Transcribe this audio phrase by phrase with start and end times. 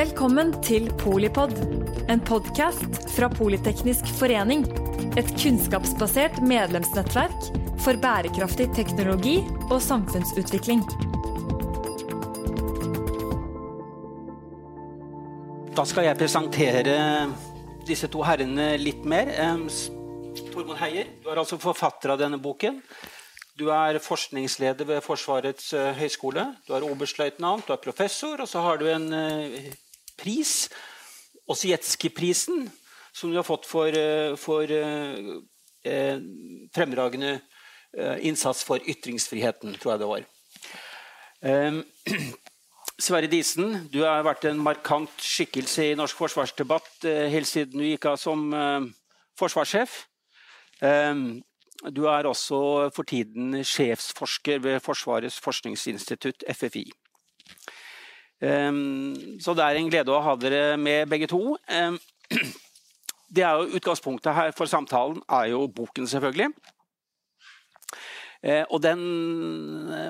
[0.00, 1.50] Velkommen til Polipod,
[2.08, 4.62] en podkast fra Politeknisk forening.
[5.20, 7.50] Et kunnskapsbasert medlemsnettverk
[7.84, 9.34] for bærekraftig teknologi
[9.66, 10.80] og samfunnsutvikling.
[15.76, 16.96] Da skal jeg presentere
[17.84, 19.34] disse to herrene litt mer.
[20.54, 22.80] Tormod Heier, du er altså forfatter av denne boken.
[23.60, 26.46] Du er forskningsleder ved Forsvarets uh, høgskole.
[26.64, 29.70] Du er oberstløytnant, du er professor, og så har du en uh,
[30.20, 30.68] pris,
[31.50, 32.68] Osietzky-prisen,
[33.12, 33.96] som du har fått for,
[34.38, 36.20] for eh,
[36.76, 37.40] fremragende
[38.22, 40.28] innsats for ytringsfriheten, tror jeg det var.
[41.50, 41.80] Eh,
[43.00, 48.10] Sverre Disen, du har vært en markant skikkelse i norsk forsvarsdebatt helt siden du gikk
[48.12, 48.50] av som
[49.40, 50.02] forsvarssjef.
[50.80, 51.40] Um,
[51.88, 56.84] du er også for tiden sjefsforsker ved Forsvarets forskningsinstitutt, FFI.
[58.40, 61.56] Så det er en glede å ha dere med, begge to.
[63.30, 66.48] Det er jo Utgangspunktet her for samtalen er jo boken, selvfølgelig.
[68.40, 69.02] Eh, og den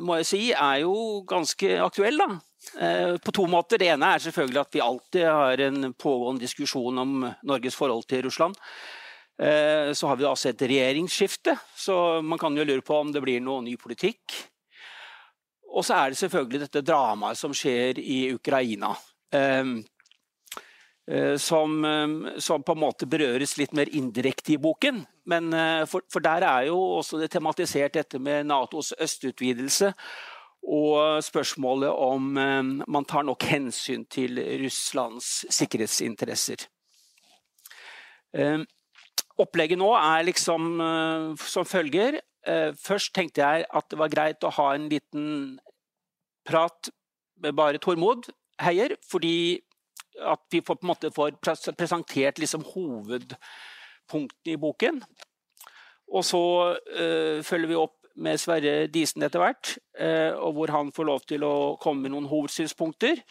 [0.07, 0.95] må jeg si er jo
[1.29, 2.39] ganske aktuell, da.
[2.79, 3.81] Eh, på to måter.
[3.81, 8.25] Det ene er selvfølgelig at vi alltid har en pågående diskusjon om Norges forhold til
[8.29, 8.57] Russland.
[9.41, 13.23] Eh, så har vi altså et regjeringsskifte, så man kan jo lure på om det
[13.25, 14.37] blir noe ny politikk.
[15.71, 18.91] Og så er det selvfølgelig dette dramaet som skjer i Ukraina.
[19.35, 19.71] Eh,
[21.11, 21.77] eh, som,
[22.39, 25.05] som, på en måte berøres litt mer indirekte i boken.
[25.31, 25.55] Men
[25.87, 29.93] for, for, der er jo også det tematisert dette med Natos østutvidelse.
[30.71, 36.67] Og spørsmålet om man tar nok hensyn til Russlands sikkerhetsinteresser.
[39.41, 40.67] Opplegget nå er liksom
[41.41, 42.19] som følger.
[42.49, 45.59] Uh, først tenkte jeg at det var greit å ha en liten
[46.49, 46.89] prat
[47.41, 49.61] med bare Tormod Heier, fordi
[50.21, 55.03] at vi på en måte får presentert liksom hovedpunktene i boken.
[56.11, 56.43] Og så
[56.77, 59.69] uh, følger vi opp med Sverre Disen etter hvert,
[60.43, 63.23] og hvor han får lov til å komme med noen hovedsynspunkter.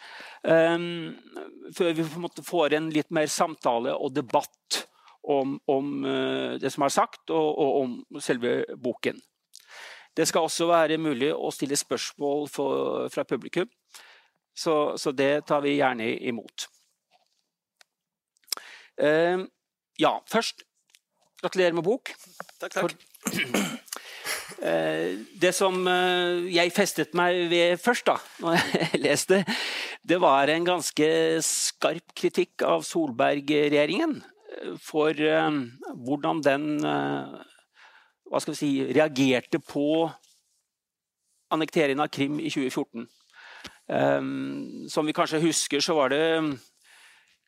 [0.42, 4.80] før vi på en måte får en litt mer samtale og debatt
[5.22, 9.20] om, om eh, det som er sagt, og, og, om selve boken.
[10.16, 13.68] Det skal også være mulig å stille spørsmål for, fra publikum,
[14.56, 16.66] så, så, det tar vi gjerne imot.
[19.00, 19.46] Uh,
[19.96, 20.66] ja, først
[21.40, 22.10] gratulerer med bok.
[22.60, 22.82] Takk, takk.
[22.82, 23.38] For,
[24.60, 25.14] uh,
[25.44, 29.40] det som uh, jeg festet meg ved først, da når jeg leste,
[30.02, 31.08] det var en ganske
[31.46, 34.18] skarp kritikk av Solberg-regjeringen
[34.80, 35.50] for eh,
[36.04, 37.38] hvordan den eh,
[38.30, 40.06] hva skal vi si, reagerte på
[41.50, 43.06] annekteringen av Krim i 2014.
[43.90, 44.20] Eh,
[44.92, 46.24] som vi kanskje husker, så var det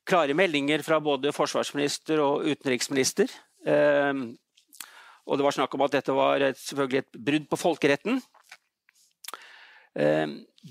[0.09, 3.31] klare meldinger fra både forsvarsminister og utenriksminister.
[5.23, 8.19] Og det var snakk om at dette var et, selvfølgelig et brudd på folkeretten.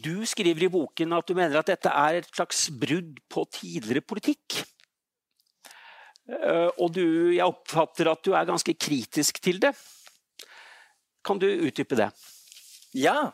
[0.04, 4.04] Du skriver i boken at du mener at dette er et slags brudd på tidligere
[4.04, 4.60] politikk.
[6.30, 9.74] Eh, og du, jeg oppfatter at du er ganske kritisk til det.
[11.26, 12.10] Kan du utdype det?
[12.98, 13.32] Ja.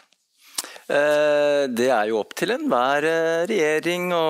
[0.87, 4.25] Eh, det er jo opp til enhver eh, regjering å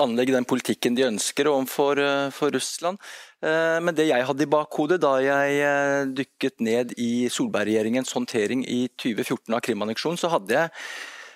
[0.00, 2.00] anlegge den politikken de ønsker overfor
[2.34, 2.98] for Russland.
[3.44, 9.52] Men det jeg hadde i bakhodet da jeg dykket ned i Solberg-regjeringens håndtering i 2014
[9.52, 10.72] av Krim-anneksjonen, så hadde jeg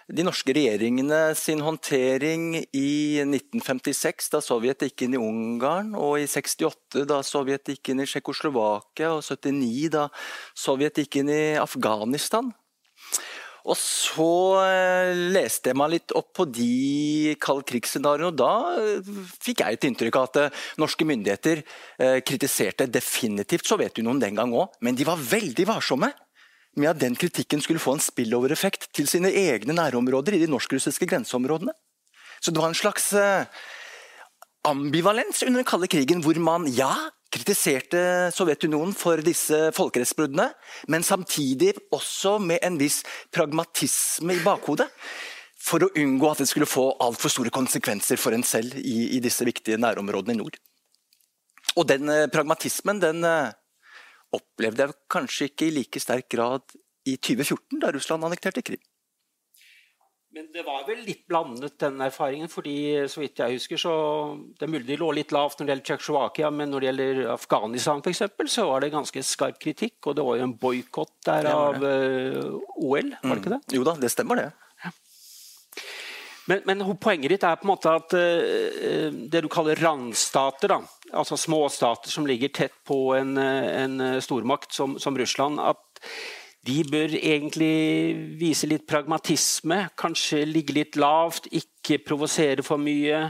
[0.08, 6.24] de norske regjeringene sin håndtering i 1956, da Sovjet gikk inn i Ungarn, og i
[6.28, 10.06] 68, da Sovjet gikk inn i Tsjekkoslovakia, og 79, da
[10.56, 12.48] Sovjet gikk inn i Afghanistan.
[13.68, 14.30] Og så
[14.62, 19.10] eh, leste jeg meg litt opp på de kald krigsscenarioene, og da eh,
[19.44, 21.60] fikk jeg et inntrykk av at eh, norske myndigheter
[22.24, 26.08] kritiserte definitivt Sovjetunionen den gang òg, men de var veldig varsomme
[26.80, 31.08] med at den kritikken skulle få en spillover-effekt til sine egne nærområder i de norsk-russiske
[31.10, 31.74] grenseområdene.
[32.40, 33.46] Så det var en slags eh,
[34.68, 36.92] ambivalens under den kalde krigen, hvor man ja,
[37.32, 40.48] kritiserte Sovjetunionen for disse folkerettsbruddene,
[40.88, 43.02] men samtidig også med en viss
[43.34, 44.88] pragmatisme i bakhodet.
[45.58, 49.20] For å unngå at det skulle få altfor store konsekvenser for en selv i, i,
[49.20, 50.56] disse viktige nærområdene i nord.
[51.76, 53.50] Og den eh, pragmatismen den eh,
[54.34, 56.76] opplevde jeg kanskje ikke i like sterk grad
[57.08, 58.82] i 2014, da Russland annekterte Krim.
[60.36, 62.50] Men det var vel litt blandet, den erfaringen.
[62.52, 63.92] fordi så vidt jeg husker, så
[64.58, 67.20] Det er mulig de lå litt lavt når det gjelder Tsjekkoslovakia, men når det gjelder
[67.32, 69.96] Afghanistan eksempel, så var det ganske skarp kritikk.
[70.06, 73.62] Og det var jo en boikott der av uh, OL, var det ikke det?
[73.64, 73.76] Mm.
[73.78, 74.50] Jo da, det stemmer det.
[76.48, 80.80] Men, men, poenget ditt er på en måte at uh, det du kaller randstater, da,
[81.12, 86.02] altså småstater som ligger tett på en, en stormakt som, som, Russland, at
[86.68, 93.28] de bør egentlig vise litt pragmatisme, kanskje ligge litt lavt, ikke provosere for mye.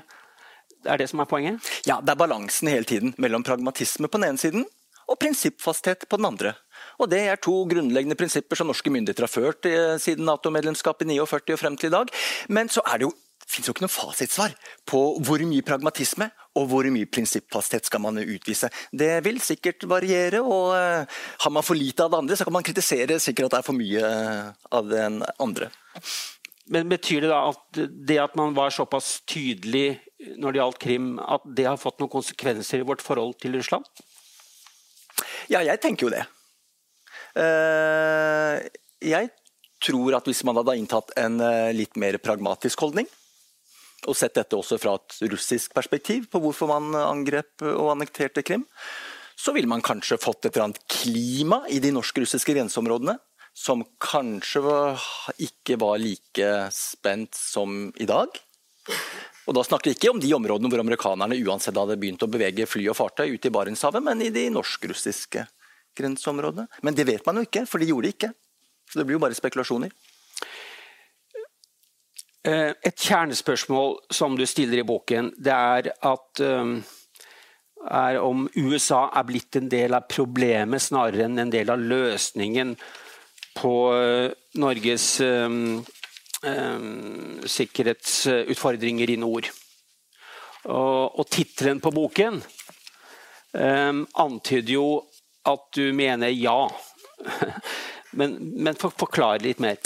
[0.82, 1.70] Det er det som er poenget?
[1.86, 4.66] Ja, det er balansen hele tiden mellom pragmatisme på den ene siden
[5.08, 6.54] og prinsippfasthet på den andre.
[6.98, 11.18] Og Det er to grunnleggende prinsipper som norske myndigheter har ført eh, siden Nato-medlemskapet i
[11.18, 12.12] 49 og frem til i dag.
[12.48, 13.14] Men så er det jo
[13.48, 14.54] finnes jo ikke noe fasitsvar
[14.88, 16.28] på hvor mye pragmatisme
[16.58, 18.68] og hvor mye prinsippfasthet skal man utvise.
[18.92, 22.56] Det vil sikkert variere, og uh, har man for lite av det andre, så kan
[22.58, 25.70] man kritisere sikkert at det er for mye uh, av den andre.
[26.68, 30.02] Men Betyr det da at det at man var såpass tydelig
[30.36, 33.86] når det gjaldt Krim, at det har fått noen konsekvenser i vårt forhold til Russland?
[35.48, 36.26] Ja, jeg tenker jo det.
[37.38, 38.58] Uh,
[39.05, 39.31] jeg
[39.85, 41.38] tror at hvis man hadde inntatt en
[41.70, 43.06] litt mer pragmatisk holdning,
[44.06, 48.64] og sett dette også fra et russisk perspektiv på hvorfor man angrep og annekterte Krim,
[49.38, 53.14] så ville man kanskje fått et eller annet klima i de norsk-russiske grenseområdene
[53.58, 54.62] som kanskje
[55.43, 58.35] ikke var like spent som i dag.
[59.49, 62.69] Og Da snakker vi ikke om de områdene hvor amerikanerne uansett hadde begynt å bevege
[62.69, 65.46] fly og fartøy ut i Barentshavet, men i de norsk-russiske
[65.98, 66.68] grenseområdene.
[66.82, 68.32] Men det vet man jo ikke, for de gjorde det ikke.
[68.88, 69.92] Så det blir jo bare spekulasjoner.
[72.48, 76.78] Eh, et kjernespørsmål som du stiller i boken, det er at um,
[77.90, 82.76] er om USA er blitt en del av problemet snarere enn en del av løsningen
[83.58, 84.30] på uh,
[84.62, 85.80] Norges um,
[86.46, 89.50] um, sikkerhetsutfordringer i nord.
[90.68, 92.42] Og, og tittelen på boken
[93.58, 94.88] antyder jo
[95.48, 96.60] at du mener ja.
[98.18, 99.80] men, men forklar litt mer.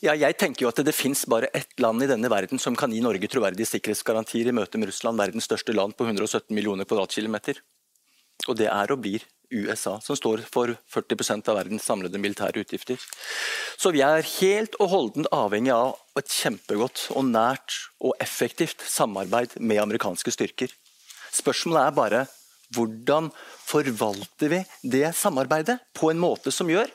[0.00, 2.92] Ja, jeg tenker jo at Det finnes bare ett land i denne verden som kan
[2.92, 7.60] gi Norge troverdige sikkerhetsgarantier i møte med Russland, verdens største land på 117 millioner kvadratkilometer.
[8.48, 13.00] Og det er og blir USA, som står for 40% av verdens samlede militære utgifter.
[13.76, 19.58] Så vi er helt og holdent avhengig av et kjempegodt og nært og effektivt samarbeid
[19.58, 20.72] med amerikanske styrker.
[21.34, 22.22] Spørsmålet er bare
[22.74, 23.30] hvordan
[23.66, 24.60] forvalter vi
[24.96, 26.90] det samarbeidet på en måte som gjør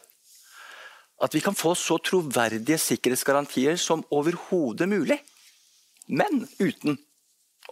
[1.24, 5.18] at vi kan få så troverdige sikkerhetsgarantier som overhodet mulig.
[6.12, 6.98] Men uten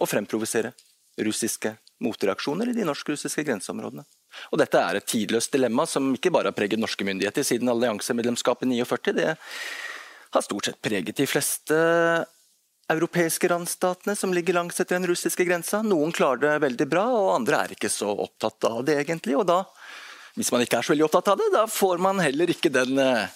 [0.00, 0.72] å fremprovosere
[1.20, 4.04] russiske motreaksjoner i de norsk-russiske grenseområdene.
[4.50, 8.72] Og Dette er et tidløst dilemma som ikke bare har preget norske myndigheter siden alliansemedlemskapet
[8.72, 9.12] i 49.
[9.14, 11.76] Det har stort sett preget de fleste
[12.92, 15.82] europeiske randstatene som ligger langs etter den russiske grensa.
[15.82, 19.38] Noen klarer det veldig bra, og andre er ikke så opptatt av det, egentlig.
[19.40, 19.62] Og da
[20.34, 22.98] hvis man ikke er så veldig opptatt av det, da får man heller ikke den
[22.98, 23.28] eh,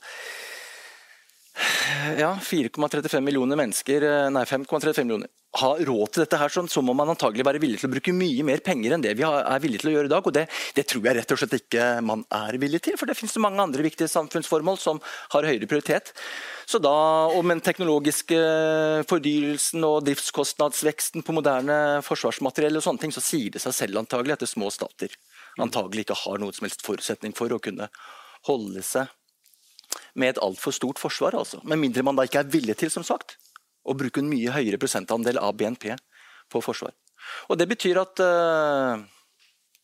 [2.21, 6.95] ja, 4,35 millioner mennesker, eh, nei 5,35 millioner, har råd til dette, her, så må
[6.97, 9.85] man antagelig være villig til å bruke mye mer penger enn det vi er villige
[9.85, 10.27] til å gjøre i dag.
[10.27, 10.47] og det,
[10.77, 13.63] det, tror jeg rett og slett ikke man er villig til, for det finnes mange
[13.65, 15.01] andre viktige samfunnsformål som
[15.35, 16.13] har høyere prioritet.
[16.67, 16.97] Så da,
[17.47, 18.39] Med den teknologiske
[19.07, 24.37] fordyrelsen og driftskostnadsveksten på moderne forsvarsmateriell, og sånne ting, så sier det seg selv antagelig
[24.37, 25.15] at det små stater
[25.63, 27.89] antagelig ikke har noen som helst forutsetning for å kunne
[28.49, 29.09] holde seg
[30.19, 31.37] med et altfor stort forsvar.
[31.39, 31.61] Altså.
[31.65, 33.37] Med mindre man da ikke er villig til som sagt,
[33.87, 35.93] å bruke en mye høyere prosentandel av BNP
[36.53, 36.95] på forsvar.
[37.51, 39.03] Og Det betyr at uh,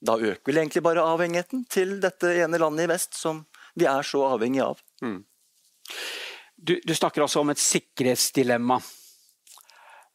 [0.03, 3.45] da øker vel egentlig bare avhengigheten til dette ene landet i vest som
[3.79, 4.81] vi er så avhengig av.
[5.03, 5.21] Mm.
[6.57, 8.79] Du, du, snakker altså om et sikkerhetsdilemma.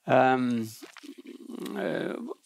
[0.07, 0.63] Um,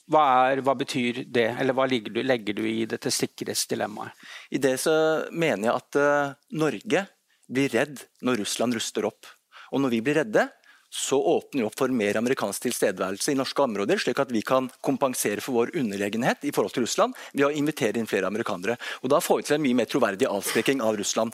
[0.09, 4.15] hva, er, hva, betyr det, eller hva legger du, legger du, i dette sikkerhetsdilemmaet?
[4.55, 4.93] I det så
[5.31, 7.05] mener jeg at uh, Norge
[7.51, 9.29] blir redd når Russland ruster opp.
[9.71, 10.47] Og når vi blir redde,
[10.91, 14.67] så åpner vi opp for mer amerikansk tilstedeværelse i norske områder, slik at vi kan
[14.83, 18.75] kompensere for vår underlegenhet i forhold til Russland ved å invitere inn flere amerikanere.
[19.01, 21.31] Og Da får vi til en mye mer troverdig avskrekking av Russland.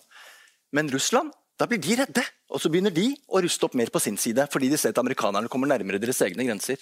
[0.71, 2.21] Men Russland da blir de redde,
[2.53, 5.01] og så begynner de å ruste opp mer på sin side, fordi de ser at
[5.01, 6.77] amerikanerne kommer nærmere deres egne grenser.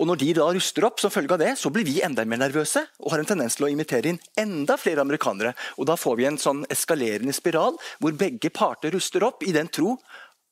[0.00, 2.40] Og Når de da ruster opp, som følge av det, så blir vi enda mer
[2.40, 5.52] nervøse og har en tendens til å invitere inn enda flere amerikanere.
[5.76, 9.68] Og Da får vi en sånn eskalerende spiral hvor begge parter ruster opp i den
[9.68, 9.98] tro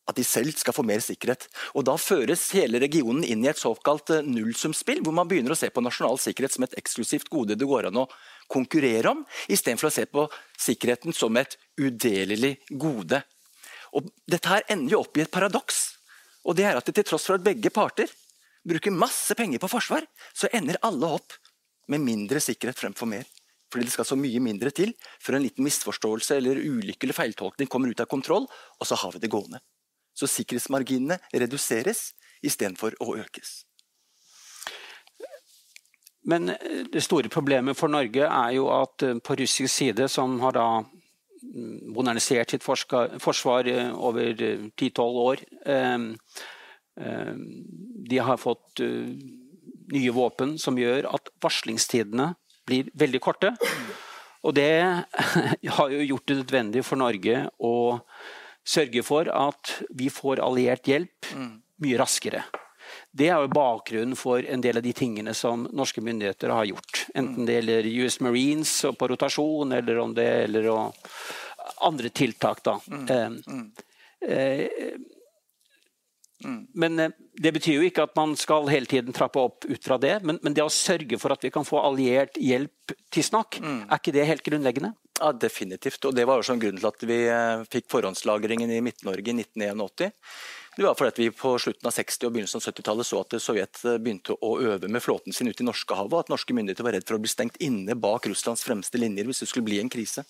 [0.08, 1.46] at de selv skal få mer sikkerhet.
[1.76, 5.58] Og Da føres hele regionen inn i et såkalt eh, nullsumspill, hvor man begynner å
[5.58, 8.08] se på nasjonal sikkerhet som et eksklusivt gode det går an å
[8.48, 10.24] konkurrere om, istedenfor å se på
[10.56, 13.22] sikkerheten som et udelelig gode.
[13.92, 15.98] Og Dette her ender jo opp i et paradoks.
[16.48, 18.08] Og det er at Til tross for at begge parter
[18.68, 21.36] bruker masse penger på forsvar, så ender alle opp
[21.88, 23.24] med mindre sikkerhet fremfor mer.
[23.72, 27.68] Fordi det skal så mye mindre til før en liten misforståelse eller ulykke eller feiltolkning
[27.68, 29.60] kommer ut av kontroll, og så har vi det gående.
[30.18, 32.08] Så sikkerhetsmarginene reduseres
[32.42, 33.60] istedenfor å økes.
[36.28, 40.38] Men eh, det store problemet for Norge er jo at eh, på russisk side, som
[40.42, 45.46] har da mm, modernisert sitt forsvar eh, over 10-12 år
[48.08, 48.80] De har fått
[49.94, 52.32] nye våpen som gjør at varslingstidene
[52.66, 53.52] blir veldig korte.
[54.42, 54.72] Og det
[55.76, 57.74] har jo gjort det nødvendig for Norge å
[58.68, 61.52] sørge for at vi får alliert hjelp mm.
[61.84, 62.44] mye raskere.
[63.12, 67.06] Det er jo bakgrunnen for en del av de tingene som norske myndigheter har gjort.
[67.16, 70.70] Enten det gjelder US Marines på rotasjon, eller om det gjelder
[71.84, 72.62] andre tiltak.
[72.64, 72.78] da.
[72.86, 73.70] Mm.
[74.28, 74.94] Eh, eh,
[76.74, 79.98] men eh, det betyr jo ikke at man skal hele tiden trappe opp ut fra
[79.98, 80.18] det.
[80.22, 83.80] Men, men det å sørge for at vi kan få alliert hjelp tidsnok, mm.
[83.88, 84.94] er ikke det helt grunnleggende?
[85.18, 86.04] Ja, Definitivt.
[86.04, 89.34] og Det var også en grunn til at vi eh, fikk forhåndslagringen i Midt-Norge i
[89.34, 90.12] 1981.
[90.78, 93.80] Det var fordi vi på slutten av 60- og begynnelsen av 70-tallet så at Sovjet
[93.82, 96.94] eh, begynte å øve med flåten sin ute i Norskehavet, og at norske myndigheter var
[96.94, 99.90] redd for å bli stengt inne bak Russlands fremste linjer hvis det skulle bli en
[99.90, 100.22] krise.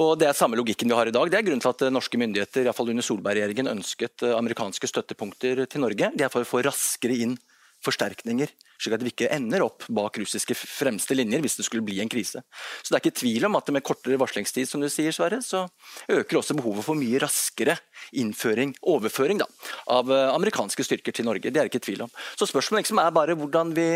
[0.00, 1.30] Og Det er samme logikken vi har i dag.
[1.30, 4.90] Det er grunnen til at norske myndigheter i hvert fall under Solberg-regjeringen ønsket eh, amerikanske
[4.90, 6.10] støttepunkter til Norge.
[6.18, 7.38] Det er for å få raskere inn
[7.84, 12.00] forsterkninger, slik at vi ikke ender opp bak russiske fremste linjer hvis det skulle bli
[12.02, 12.42] en krise.
[12.82, 15.66] Så Det er ikke tvil om at med kortere varslingstid som du sier, Sverre, så
[16.08, 17.78] øker også behovet for mye raskere
[18.12, 19.48] innføring, overføring da,
[19.88, 21.50] av eh, amerikanske styrker til Norge.
[21.50, 22.12] Det er ikke tvil om.
[22.36, 23.90] Så Spørsmålet liksom er bare hvordan vi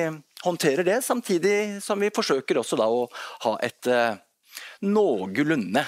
[0.44, 3.04] håndterer det, samtidig som vi forsøker også da å
[3.44, 4.16] ha et eh,
[4.84, 5.84] noenlunde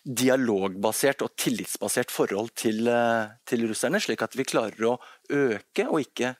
[0.00, 6.00] dialogbasert og tillitsbasert forhold til, eh, til, russerne, slik at vi klarer å øke og
[6.00, 6.34] ikke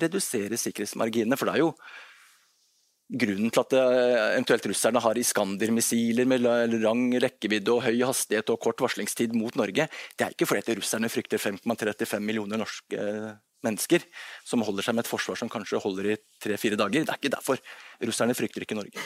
[0.00, 1.38] redusere sikkerhetsmarginene.
[1.38, 1.72] For det er jo
[3.20, 6.44] grunnen til at eh, eventuelt russerne har Iskander-missiler med
[6.82, 9.88] lang rekkevidde og høy hastighet og kort varslingstid mot Norge.
[10.16, 13.34] Det er ikke fordi russerne frykter 5,35 millioner norske eh,
[13.64, 14.04] mennesker
[14.44, 17.04] som holder seg med et forsvar som kanskje holder i tre-fire dager.
[17.04, 17.60] Det er ikke derfor.
[18.04, 19.04] Russerne frykter ikke Norge.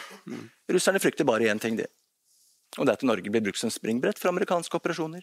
[0.71, 1.91] Russerne frykter bare én ting, det.
[2.77, 5.23] Og det er at Norge blir brukt som springbrett for amerikanske operasjoner.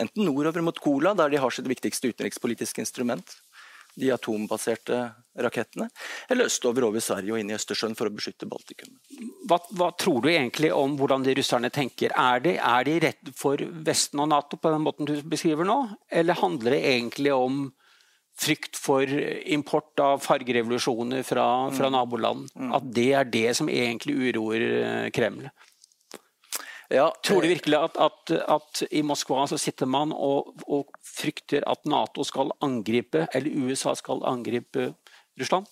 [0.00, 3.34] Enten nordover mot Kola, der de har sitt viktigste utenrikspolitiske instrument,
[3.98, 4.98] de atombaserte
[5.42, 5.88] rakettene,
[6.28, 8.92] eller østover over Sverige og inn i Østersjøen for å beskytte Baltikum.
[9.48, 12.12] Hva, hva tror du egentlig om hvordan de russerne tenker?
[12.16, 15.78] Er de, er de redd for Vesten og Nato på den måten du beskriver nå,
[16.12, 17.64] eller handler det egentlig om
[18.42, 21.96] frykt for import av fargerevolusjoner fra, fra mm.
[21.96, 22.48] naboland?
[22.56, 22.72] Mm.
[22.76, 25.48] At det er det som egentlig uroer eh, Kreml?
[26.92, 30.92] Ja, Tror du eh, virkelig at, at, at, i Moskva så sitter man og, og,
[31.06, 34.90] frykter at Nato skal angripe, eller USA skal angripe
[35.40, 35.70] Russland?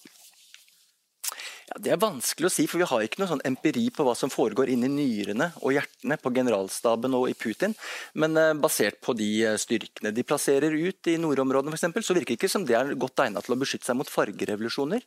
[1.71, 4.17] Ja, det er vanskelig å si, for vi har ikke noe sånn empiri på hva
[4.19, 7.77] som foregår inni nyrene og hjertene på generalstaben og i Putin.
[8.19, 12.33] Men eh, basert på de uh, styrkene de plasserer ut i nordområdene f.eks., så virker
[12.33, 15.05] det ikke som det er godt egnet til å beskytte seg mot fargerevolusjoner.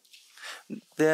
[0.97, 1.09] Det,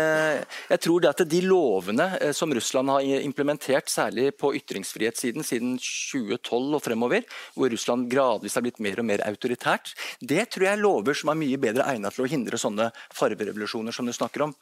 [0.69, 5.77] jeg tror det at de lovene eh, som Russland har implementert, særlig på ytringsfrihetssiden siden
[5.79, 10.77] 2012 og fremover, hvor Russland gradvis har blitt mer og mer autoritært, det tror jeg
[10.77, 14.49] er lover som er mye bedre egnet til å hindre sånne farverevolusjoner som du snakker
[14.49, 14.55] om.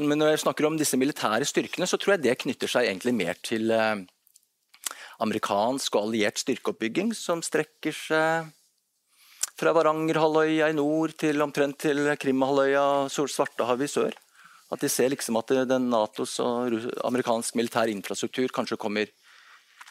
[0.00, 3.14] men når jeg snakker om disse militære styrkene, så tror jeg det knytter seg egentlig
[3.14, 4.02] mer til eh,
[5.22, 8.52] amerikansk og alliert styrkeoppbygging som strekker seg
[9.54, 14.16] fra Varangerhalvøya i nord til omtrent til Krimhalvøya og Svartehavet i sør.
[14.74, 16.74] At de ser liksom at den Natos og
[17.06, 19.12] amerikansk militær infrastruktur kanskje kommer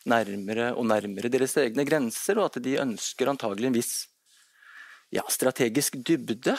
[0.10, 3.94] nærmere og nærmere deres egne grenser, og at de ønsker antagelig en viss
[5.14, 6.58] ja, strategisk dybde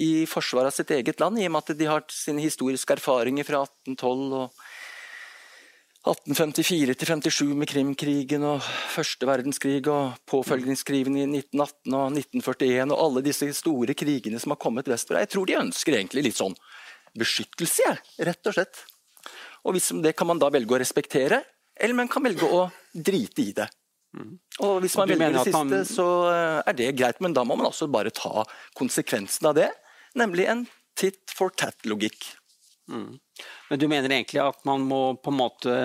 [0.00, 3.46] i forsvaret av sitt eget land, i og med at de har sine historiske erfaringer
[3.48, 4.62] fra 1812 og
[6.00, 13.02] 1854 til 57 med Krimkrigen og første verdenskrig og påfølgingskrigen i 1918 og 1941 og
[13.04, 15.20] alle disse store krigene som har kommet vestfra.
[15.20, 16.56] Jeg tror de ønsker egentlig litt sånn
[17.18, 17.94] beskyttelse,
[18.26, 18.82] rett og slett.
[19.66, 21.42] Og hvis Det kan man da velge å respektere,
[21.76, 23.68] eller man kan velge å drite i det.
[24.60, 25.86] Og Hvis man velger det siste, man...
[25.86, 28.44] så eh, er det greit, men da må man også bare ta
[28.78, 29.70] konsekvensen av det.
[30.18, 30.64] Nemlig en
[30.98, 32.32] tit for tat-logikk.
[32.90, 33.20] Mm.
[33.70, 35.76] Men du mener egentlig at man må på en måte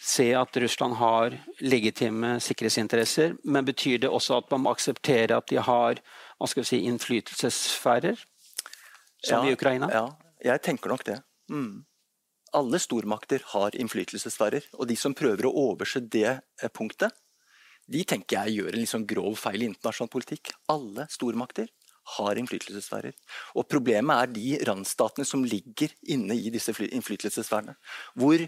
[0.00, 5.50] se at Russland har legitime sikkerhetsinteresser, men betyr det også at man må akseptere at
[5.52, 6.00] de har
[6.40, 8.22] hva skal vi si, innflytelsessfærer,
[9.22, 9.88] som ja, i Ukraina?
[9.92, 10.04] Ja,
[10.52, 11.20] jeg tenker nok det.
[11.52, 11.84] Mm.
[12.56, 17.14] Alle stormakter har innflytelsessfærer, og de som prøver å overse det eh, punktet,
[17.90, 20.52] de tenker jeg gjør en liksom grov feil i internasjonal politikk.
[20.70, 21.70] Alle stormakter
[22.16, 23.14] har innflytelsessfærer.
[23.58, 27.76] Og Problemet er de randstatene som ligger inne i disse innflytelsessfærene.
[28.18, 28.44] Hvor,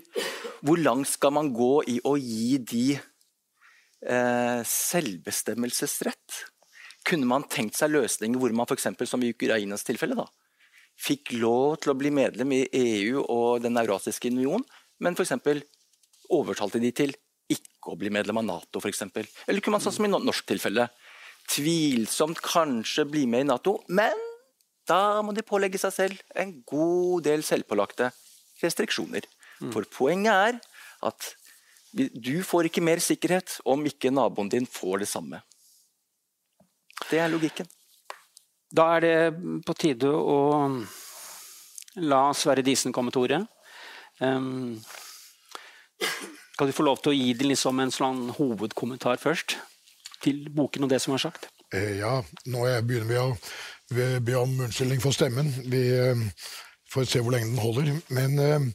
[0.62, 6.42] hvor langt skal man gå i å gi de eh, selvbestemmelsesrett?
[7.06, 8.88] Kunne man tenkt seg løsninger hvor man f.eks.
[9.10, 10.28] som i Ukrainas tilfelle da,
[11.02, 14.62] fikk lov til å bli medlem i EU og Den eurasiske union,
[15.02, 15.34] men f.eks.
[16.30, 17.14] overtalte de til
[17.52, 19.02] ikke å bli medlem av Nato, f.eks.
[19.10, 20.88] Eller kunne man sånn som i norsk tilfelle
[21.50, 24.18] tvilsomt kanskje bli med i Nato, men
[24.88, 28.10] da må de pålegge seg selv en god del selvpålagte
[28.62, 29.26] restriksjoner.
[29.60, 29.70] Mm.
[29.74, 30.60] For poenget er
[31.06, 31.32] at
[31.92, 35.42] du får ikke mer sikkerhet om ikke naboen din får det samme.
[37.10, 37.68] Det er logikken.
[38.72, 39.16] Da er det
[39.66, 40.38] på tide å
[42.02, 43.42] la Sverre Disen komme til ordet.
[44.18, 44.78] Um,
[46.56, 49.58] kan du få lov til å gi det liksom en sånn hovedkommentar først?
[50.22, 51.48] til boken og det som er sagt?
[51.74, 52.18] Eh, ja,
[52.52, 55.50] nå begynner vi å be om unnskyldning for stemmen.
[55.72, 56.26] Vi eh,
[56.92, 57.92] får se hvor lenge den holder.
[58.14, 58.66] Men eh,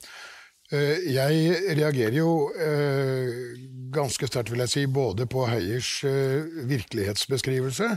[1.07, 2.31] jeg reagerer jo
[3.95, 6.01] ganske sterkt, vil jeg si, både på Heiers
[6.67, 7.93] virkelighetsbeskrivelse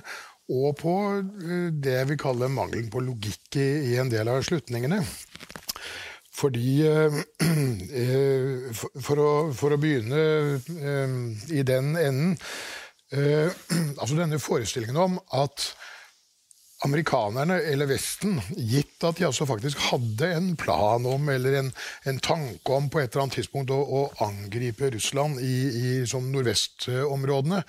[0.50, 0.94] og på
[1.82, 5.02] det vi kaller kalle mangelen på logikk i en del av slutningene.
[6.40, 6.80] Fordi
[9.06, 10.20] for å, for å begynne
[11.52, 12.36] i den enden
[13.12, 13.50] eh,
[14.00, 15.72] altså denne forestillingen om at
[16.86, 21.68] amerikanerne, eller Vesten, gitt at de altså faktisk hadde en plan om, eller en,
[22.08, 26.32] en tanke om på et eller annet tidspunkt å, å angripe Russland i, i sånn
[26.32, 27.60] nordvestområdene,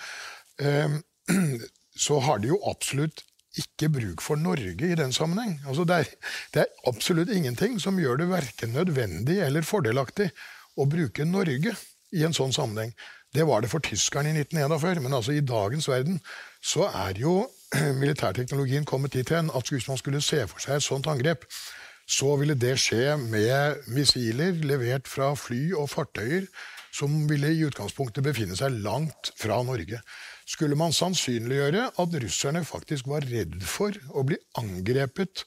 [0.64, 0.96] eh,
[2.02, 3.24] så har de jo absolutt
[3.60, 5.58] ikke bruk for Norge i den sammenheng.
[5.68, 6.12] Altså det, er,
[6.54, 10.30] det er absolutt ingenting som gjør det verken nødvendig eller fordelaktig
[10.80, 11.76] å bruke Norge
[12.16, 12.94] i en sånn sammenheng.
[13.32, 16.20] Det var det for tyskerne i 1941, men altså i dagens verden
[16.64, 17.46] så er jo
[18.02, 21.46] militærteknologien kommet dit hen at hvis man skulle se for seg et sånt angrep,
[22.12, 26.48] så ville det skje med missiler levert fra fly og fartøyer
[26.92, 30.02] som ville i utgangspunktet befinne seg langt fra Norge.
[30.50, 35.46] Skulle man sannsynliggjøre at russerne faktisk var redd for å bli angrepet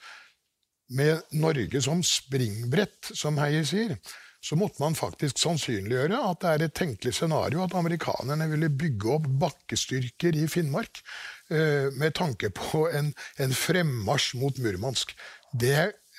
[0.95, 3.97] med Norge som springbrett, som Heier sier,
[4.45, 9.15] så måtte man faktisk sannsynliggjøre at det er et tenkelig scenario at amerikanerne ville bygge
[9.17, 11.01] opp bakkestyrker i Finnmark
[11.49, 15.15] eh, med tanke på en, en fremmarsj mot Murmansk.
[15.57, 15.79] Det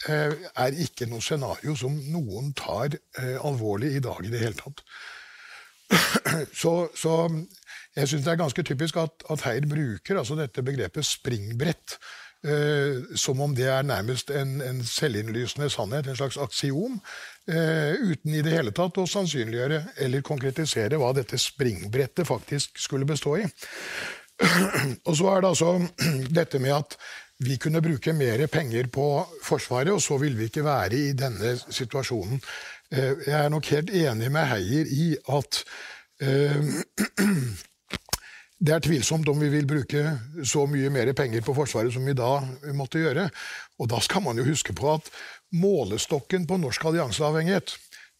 [0.10, 4.58] eh, er ikke noe scenario som noen tar eh, alvorlig i dag i det hele
[4.58, 4.82] tatt.
[6.62, 7.12] Så, så
[7.96, 11.98] jeg syns det er ganske typisk at, at Heier bruker altså dette begrepet springbrett.
[12.46, 17.00] Eh, som om det er nærmest en, en selvinnlysende sannhet, en slags aksion.
[17.48, 23.08] Eh, uten i det hele tatt å sannsynliggjøre eller konkretisere hva dette springbrettet faktisk skulle
[23.10, 23.48] bestå i.
[25.08, 25.72] Og så er det altså
[26.40, 26.98] dette med at
[27.44, 29.06] vi kunne bruke mer penger på
[29.44, 32.40] Forsvaret, og så ville vi ikke være i denne situasjonen.
[32.92, 35.64] Eh, jeg er nok helt enig med Heier i at
[36.22, 36.62] eh,
[38.56, 40.02] det er tvilsomt om vi vil bruke
[40.48, 42.40] så mye mer penger på Forsvaret som vi da
[42.78, 43.28] måtte gjøre.
[43.84, 45.10] Og da skal man jo huske på at
[45.56, 47.76] målestokken på norsk allianseavhengighet,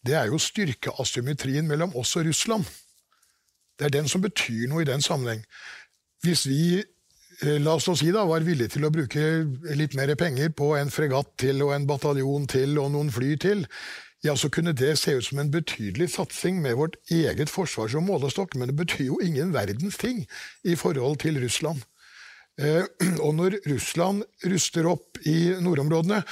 [0.06, 2.68] det er jo styrkeasymmetrien mellom oss og Russland.
[3.76, 5.42] Det er den som betyr noe i den sammenheng.
[6.24, 9.24] Hvis vi eh, la oss si da, var villige til å bruke
[9.76, 13.66] litt mer penger på en fregatt til og en bataljon til og noen fly til,
[14.26, 18.06] ja, så kunne det se ut som en betydelig satsing med vårt eget forsvar som
[18.08, 20.24] målestokk, men det betyr jo ingen verdens ting
[20.66, 21.84] i forhold til Russland.
[22.58, 22.84] Eh,
[23.24, 26.22] og når Russland ruster opp i nordområdene,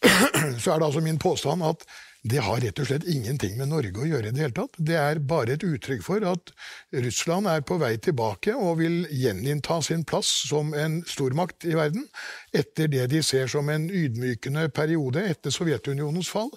[0.62, 1.84] så er det altså min påstand at
[2.20, 4.74] det har rett og slett ingenting med Norge å gjøre i det hele tatt.
[4.76, 6.52] Det er bare et uttrykk for at
[6.92, 12.04] Russland er på vei tilbake og vil gjeninnta sin plass som en stormakt i verden
[12.52, 16.52] etter det de ser som en ydmykende periode etter Sovjetunionens fall.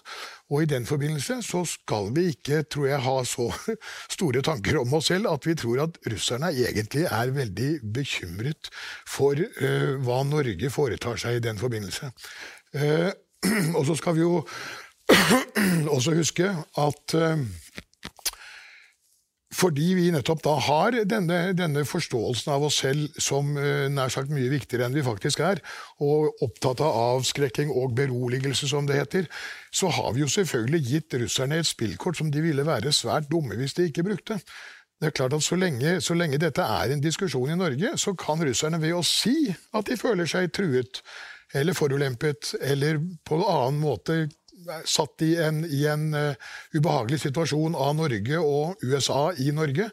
[0.51, 3.47] Og i den forbindelse så skal vi ikke, tror jeg, ha så
[4.17, 8.67] store tanker om oss selv at vi tror at russerne egentlig er veldig bekymret
[9.07, 12.11] for uh, hva Norge foretar seg i den forbindelse.
[12.75, 13.13] Uh,
[13.77, 14.41] og så skal vi jo
[15.95, 17.45] også huske at eh,
[19.53, 24.31] fordi vi nettopp da har denne, denne, forståelsen av oss selv som eh, nær sagt
[24.33, 25.61] mye viktigere enn vi faktisk er,
[26.03, 29.27] og opptatt av avskrekking og beroligelse, som det heter,
[29.73, 33.57] så har vi jo selvfølgelig gitt russerne et spillkort som de ville være svært dumme
[33.59, 34.39] hvis de ikke brukte.
[35.01, 38.15] Det er klart at så lenge, så lenge dette er en diskusjon i Norge, så
[38.17, 41.03] kan russerne ved å si at de føler seg truet
[41.53, 44.17] eller forulempet, eller på en annen måte
[44.85, 49.89] satt i en, i en uh, ubehagelig situasjon av Norge og USA i Norge,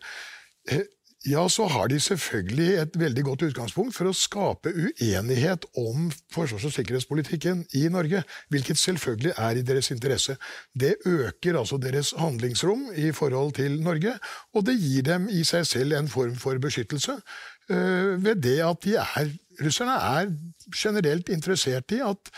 [0.71, 0.89] uh,
[1.29, 6.65] ja, så har de selvfølgelig et veldig godt utgangspunkt for å skape uenighet om forsvars-
[6.65, 10.39] og sikkerhetspolitikken i Norge, hvilket selvfølgelig er i deres interesse.
[10.73, 14.15] Det øker altså deres handlingsrom i forhold til Norge,
[14.55, 18.81] og det gir dem i seg selv en form for beskyttelse uh, ved det at
[18.87, 20.31] de er Russerne er
[20.75, 22.33] generelt interessert i at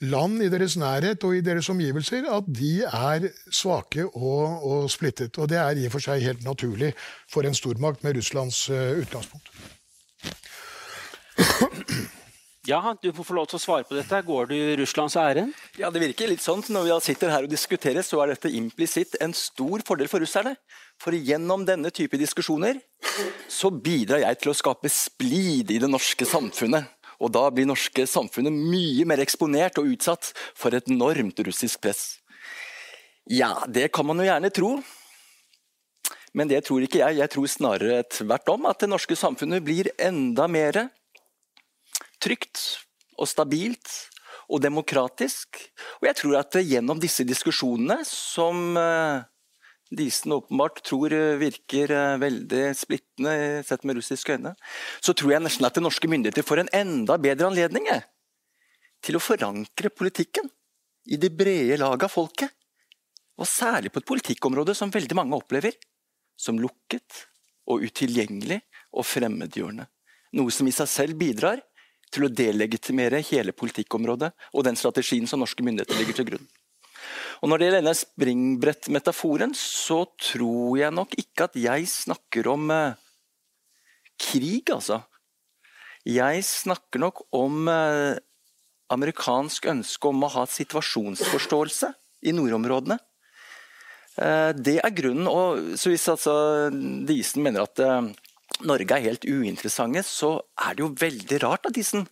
[0.00, 5.38] land i deres nærhet og i deres omgivelser at de er svake og, og, splittet.
[5.38, 6.92] Og det er i og for seg helt naturlig
[7.30, 9.50] for en stormakt med Russlands uh, utgangspunkt.
[12.68, 14.18] Ja, du får få lov til å svare på dette.
[14.26, 15.54] Går du Russlands ærend?
[15.80, 16.60] Ja, det virker litt sånn.
[16.68, 20.52] Når vi sitter her og diskuterer, så er dette implisitt en stor fordel for russerne.
[21.00, 22.76] For gjennom denne type diskusjoner
[23.48, 26.86] så bidrar jeg til å skape splid i det norske samfunnet.
[27.18, 32.20] Og da blir norske samfunnet mye mer eksponert og utsatt for et enormt russisk press.
[33.28, 34.76] Ja, det kan man jo gjerne tro.
[36.36, 37.18] Men det tror ikke jeg.
[37.18, 40.84] Jeg tror snarere tvert om at det norske samfunnet blir enda mer
[42.22, 42.62] trygt
[43.18, 43.90] og stabilt
[44.48, 45.58] og demokratisk.
[46.00, 49.26] Og jeg tror at gjennom disse diskusjonene, som eh,
[49.88, 54.52] Disen åpenbart tror virker eh, veldig splittende sett med russiske øyne,
[55.00, 57.88] så tror jeg nesten at det norske myndigheter får en enda bedre anledning
[59.04, 60.50] til å forankre politikken
[61.08, 62.52] i det brede laget av folket.
[63.38, 65.76] Og særlig på et politikkområde som veldig mange opplever
[66.38, 67.24] som lukket
[67.70, 68.60] og utilgjengelig
[68.92, 69.86] og fremmedgjørende.
[70.36, 71.62] Noe som i seg selv bidrar
[72.12, 76.48] til å delegitimere hele politikkområdet og den strategien som norske myndigheter legger til grunn.
[77.42, 82.70] Og Når det gjelder denne springbrettmetaforen, så tror jeg nok ikke at jeg snakker om
[82.74, 82.98] eh,
[84.18, 85.02] krig, altså.
[86.08, 88.18] Jeg snakker nok om eh,
[88.94, 91.92] amerikansk ønske om å ha situasjonsforståelse
[92.26, 92.98] i nordområdene.
[94.18, 95.30] Eh, det er grunnen.
[95.30, 96.34] og så Hvis altså
[97.06, 97.84] Disen mener at
[98.66, 101.62] Norge er helt uinteressante, så er det jo veldig rart.
[101.62, 102.08] da, Disen.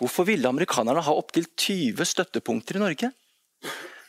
[0.00, 3.12] Hvorfor ville amerikanerne ha opptil 20 støttepunkter i Norge?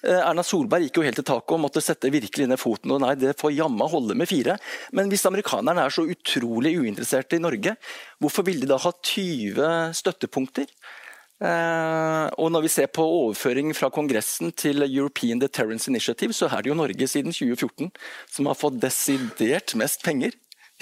[0.05, 2.93] Eh, Erna Solberg gikk jo helt til taket og måtte sette virkelig ned foten.
[2.93, 4.57] og nei, det får jamma holde med fire.
[4.93, 7.75] Men hvis amerikanerne er så utrolig uinteresserte i Norge,
[8.21, 10.69] hvorfor ville de da ha 20 støttepunkter?
[11.35, 16.63] Uh, og når vi ser på overføring fra Kongressen til European Deterrence Initiative, så er
[16.63, 17.89] det jo Norge siden 2014
[18.31, 20.31] som har fått desidert mest penger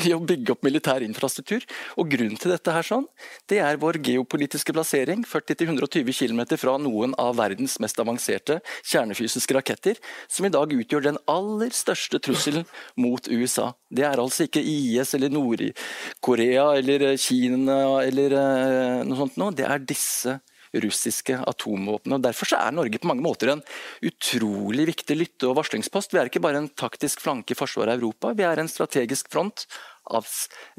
[0.01, 1.65] i å bygge opp militær infrastruktur.
[2.01, 3.05] Og Grunnen til dette her sånn,
[3.49, 10.01] det er vår geopolitiske plassering, 40-120 km fra noen av verdens mest avanserte kjernefysiske raketter,
[10.27, 12.65] som i dag utgjør den aller største trusselen
[12.99, 13.71] mot USA.
[13.93, 19.53] Det er altså ikke IS eller Nord-Korea eller Kina eller uh, noe sånt noe.
[19.55, 20.39] Det er disse
[20.81, 22.15] russiske atomvåpen.
[22.15, 23.63] Og Derfor er Norge på mange måter en
[24.05, 26.13] utrolig viktig lytte- og varslingspost.
[26.13, 29.31] Vi er ikke bare en taktisk flanke i forsvaret av Europa, vi er en strategisk
[29.33, 29.67] front
[30.11, 30.27] av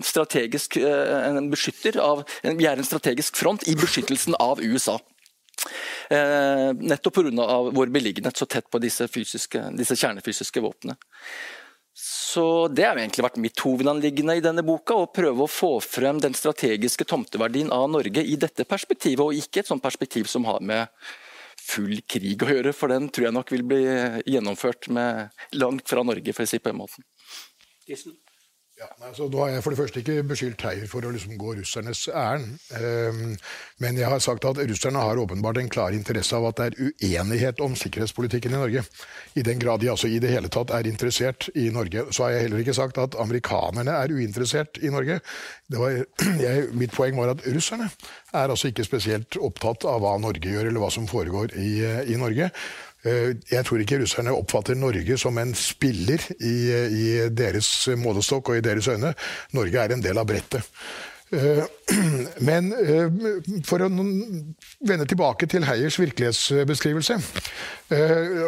[0.03, 4.99] strategisk eh, en beskytter av, Vi er en strategisk front i beskyttelsen av USA.
[6.11, 7.71] Eh, nettopp pga.
[7.73, 10.99] vår beliggenhet så tett på disse, fysiske, disse kjernefysiske våpnene.
[12.35, 16.19] Så Det har egentlig vært mitt hovedanliggende i denne boka, å prøve å få frem
[16.23, 20.59] den strategiske tomteverdien av Norge i dette perspektivet, og ikke et sånt perspektiv som har
[20.59, 20.91] med
[21.65, 23.83] full krig å gjøre, for den tror jeg nok vil bli
[24.35, 27.07] gjennomført med langt fra Norge, for å si på den måten.
[28.75, 31.53] Ja, altså, da har jeg for det første ikke beskyldt Heier for å liksom gå
[31.55, 32.57] russernes ærend.
[32.75, 33.37] Um,
[33.79, 36.89] men jeg har sagt at russerne har åpenbart en klar interesse av at det er
[36.89, 38.83] uenighet om sikkerhetspolitikken i Norge.
[39.39, 42.09] I den grad de altså i det hele tatt er interessert i Norge.
[42.11, 45.21] Så har jeg heller ikke sagt at amerikanerne er uinteressert i Norge.
[45.71, 46.01] Var,
[46.43, 47.87] jeg, mitt poeng var at russerne
[48.35, 51.77] er altså ikke spesielt opptatt av hva Norge gjør, eller hva som foregår i,
[52.11, 52.51] i Norge.
[53.05, 57.69] Eh, jeg tror ikke russerne oppfatter Norge som en spiller i, i deres
[58.01, 59.13] målestokk og i deres øyne.
[59.53, 60.65] Norge er en del av brettet.
[61.35, 61.65] Eh,
[62.49, 63.09] men eh,
[63.69, 67.17] for å vende tilbake til Heiers virkelighetsbeskrivelse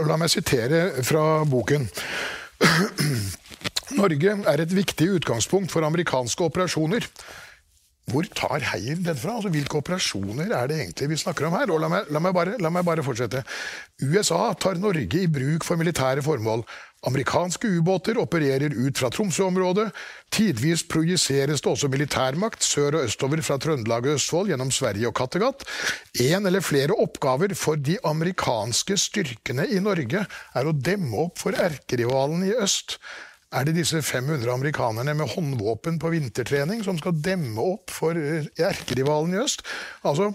[0.06, 1.88] La meg sitere fra boken.
[4.00, 7.04] Norge er et viktig utgangspunkt for amerikanske operasjoner.
[8.06, 9.34] Hvor tar Heier den fra?
[9.34, 11.70] Altså, hvilke operasjoner er det egentlig vi snakker om her?
[11.82, 13.42] La meg, la, meg bare, la meg, bare, fortsette.
[14.04, 16.62] USA tar Norge i bruk for militære formål.
[17.06, 19.88] Amerikanske ubåter opererer ut fra Tromsø-området.
[20.30, 25.18] Tidvis projiseres det også militærmakt sør og østover fra Trøndelag og Østfold gjennom Sverige og
[25.18, 25.66] Kattegat.
[26.22, 31.58] En eller flere oppgaver for de amerikanske styrkene i Norge er å demme opp for
[31.58, 33.00] erkerivalen i øst
[33.54, 38.48] er det disse 500 amerikanerne med håndvåpen på vintertrening som skal demme opp for eh,
[38.58, 39.62] erkerivalen i øst?
[40.02, 40.32] Altså,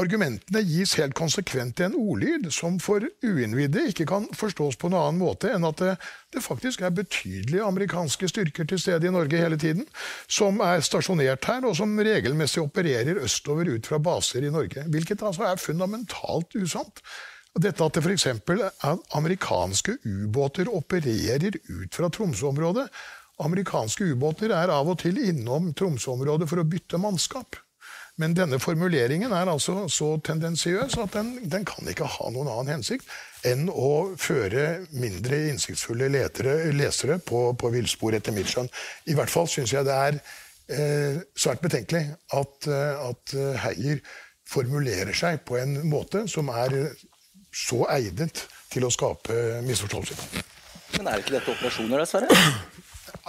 [0.00, 5.10] Argumentene gis helt konsekvent i en ordlyd som for uinnvidde ikke kan forstås på noen
[5.10, 5.96] annen måte enn at det,
[6.32, 9.84] det, faktisk er betydelige amerikanske styrker til stede i Norge hele tiden,
[10.30, 14.86] som er stasjonert her, og som regelmessig opererer østover ut fra baser i Norge.
[14.94, 17.02] Hvilket altså er fundamentalt usant.
[17.58, 18.28] Dette at det f.eks.
[19.18, 22.86] amerikanske ubåter opererer ut fra Tromsø-området.
[23.42, 27.58] Amerikanske ubåter er av og til innom Tromsø-området for å bytte mannskap.
[28.20, 32.74] Men denne formuleringen er altså så tendensiøs at den, den, kan ikke ha noen annen
[32.76, 33.08] hensikt
[33.48, 38.68] enn å føre mindre innsiktsfulle letere, lesere på, på villspor, etter mitt skjønn.
[39.08, 42.04] I hvert fall syns jeg det er eh, svært betenkelig
[42.36, 44.04] at, eh, at Heier
[44.50, 46.76] formulerer seg på en måte som er
[47.52, 50.44] så egnet til å skape misforståelser.
[50.98, 52.28] Men er ikke dette operasjoner, dessverre?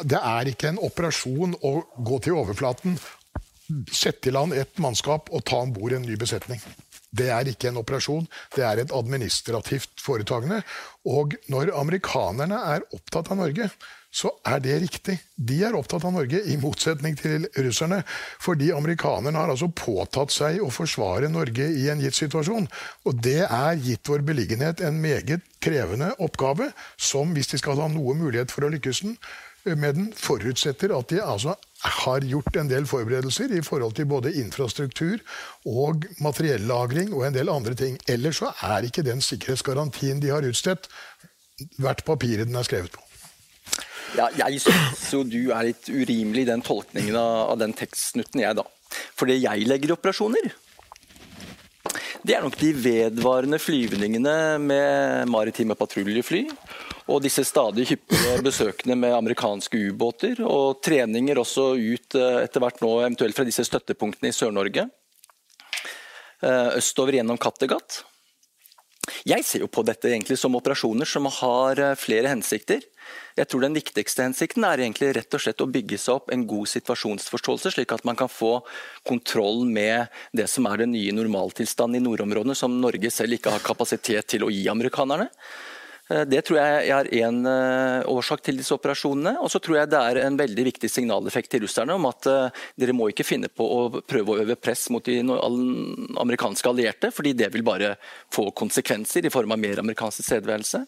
[0.07, 2.95] Det er ikke en operasjon å gå til overflaten,
[3.91, 6.61] sette i land et mannskap og ta om bord en ny besetning.
[7.11, 10.61] Det er ikke en operasjon, det er et administrativt foretagende.
[11.11, 13.67] Og når amerikanerne er opptatt av Norge,
[14.11, 15.15] så er det riktig.
[15.35, 18.01] De er opptatt av Norge, i motsetning til russerne.
[18.43, 22.67] Fordi amerikanerne har altså påtatt seg å forsvare Norge i en gitt situasjon.
[23.07, 27.87] Og det er, gitt vår beliggenhet, en meget krevende oppgave, som, hvis de skal ha
[27.91, 29.05] noe mulighet for å lykkes
[29.63, 31.53] med den, forutsetter at de altså
[32.01, 35.21] har gjort en del forberedelser i forhold til både infrastruktur
[35.69, 37.99] og materiellagring og en del andre ting.
[38.09, 40.89] Ellers så er ikke den sikkerhetsgarantien de har utstedt,
[41.77, 43.10] verdt papiret den er skrevet på.
[44.17, 48.57] Ja, jeg syns jo du er litt urimelig i den tolkningen av, den tekstsnutten, jeg,
[48.59, 48.65] da.
[49.15, 50.51] For det jeg legger i operasjoner,
[52.21, 56.43] det er nok de vedvarende flyvningene med maritime patruljefly.
[57.09, 60.43] Og disse stadig hyppige besøkene med amerikanske ubåter.
[60.45, 64.85] Og treninger også ut eh, etter hvert nå, eventuelt fra disse støttepunktene i Sør-Norge.
[66.45, 68.03] Eh, østover gjennom Kattegat.
[69.25, 72.83] Jeg ser jo på dette egentlig som operasjoner som har eh, flere hensikter.
[73.35, 76.45] Jeg tror Den viktigste hensikten er egentlig rett og slett å bygge seg opp en
[76.47, 78.59] god situasjonsforståelse, slik at man kan få
[79.07, 83.65] kontroll med det som er den nye normaltilstanden i nordområdene, som Norge selv ikke har
[83.65, 85.31] kapasitet til å gi amerikanerne.
[86.11, 89.37] Eh, det tror jeg er én eh, årsak til disse operasjonene.
[89.43, 92.63] Og så tror jeg det er en veldig viktig signaleffekt til russerne om at eh,
[92.81, 97.35] dere må ikke finne på å prøve å øve press mot de amerikanske allierte, fordi
[97.37, 97.95] det vil bare
[98.33, 100.85] få konsekvenser i form av mer amerikansk tilstedeværelse.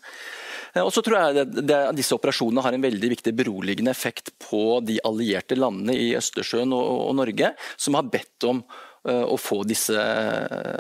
[0.82, 4.80] Og så tror jeg det, det, Disse operasjonene har en veldig viktig beroligende effekt på
[4.82, 8.64] de allierte landene i Østersjøen og, og Norge, som har bedt om
[9.04, 10.00] å få disse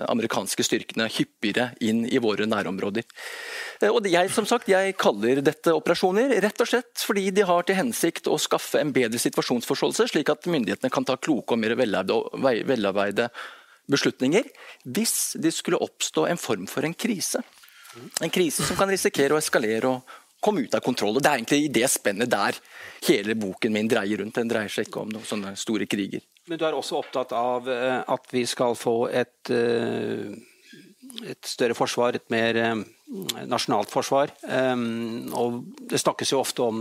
[0.07, 3.03] amerikanske styrkene hyppigere inn i våre nærområder.
[3.83, 7.67] Eh, og jeg, som sagt, jeg kaller dette operasjoner rett og slett fordi de har
[7.67, 11.75] til hensikt å skaffe en bedre situasjonsforståelse, slik at myndighetene kan ta kloke og mer
[11.77, 13.29] velarbeide
[13.91, 14.47] beslutninger
[14.95, 17.43] hvis det skulle oppstå en form for en krise.
[18.23, 21.17] En krise som kan risikere å eskalere og komme ut av kontroll.
[21.17, 22.57] Og Det er egentlig i det spennet der
[23.07, 24.35] hele boken min dreier rundt.
[24.39, 26.23] Den dreier seg ikke om noen sånne store kriger.
[26.49, 30.33] Men du er også opptatt av eh, at vi skal få et, eh,
[31.23, 32.59] et større forsvar, et mer
[33.47, 34.33] nasjonalt forsvar.
[35.37, 35.59] Og
[35.91, 36.79] det snakkes jo ofte om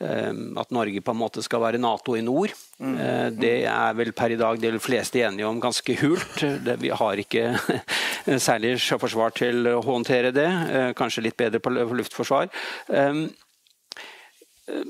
[0.00, 2.54] at Norge på en måte skal være Nato i nord.
[2.82, 2.94] Mm.
[2.98, 6.42] Eh, det er vel per i dag de fleste enige om ganske hult.
[6.80, 7.54] vi har ikke
[8.48, 10.48] særlig sjøforsvar til å håndtere det.
[10.48, 12.50] Eh, kanskje litt bedre på luftforsvar.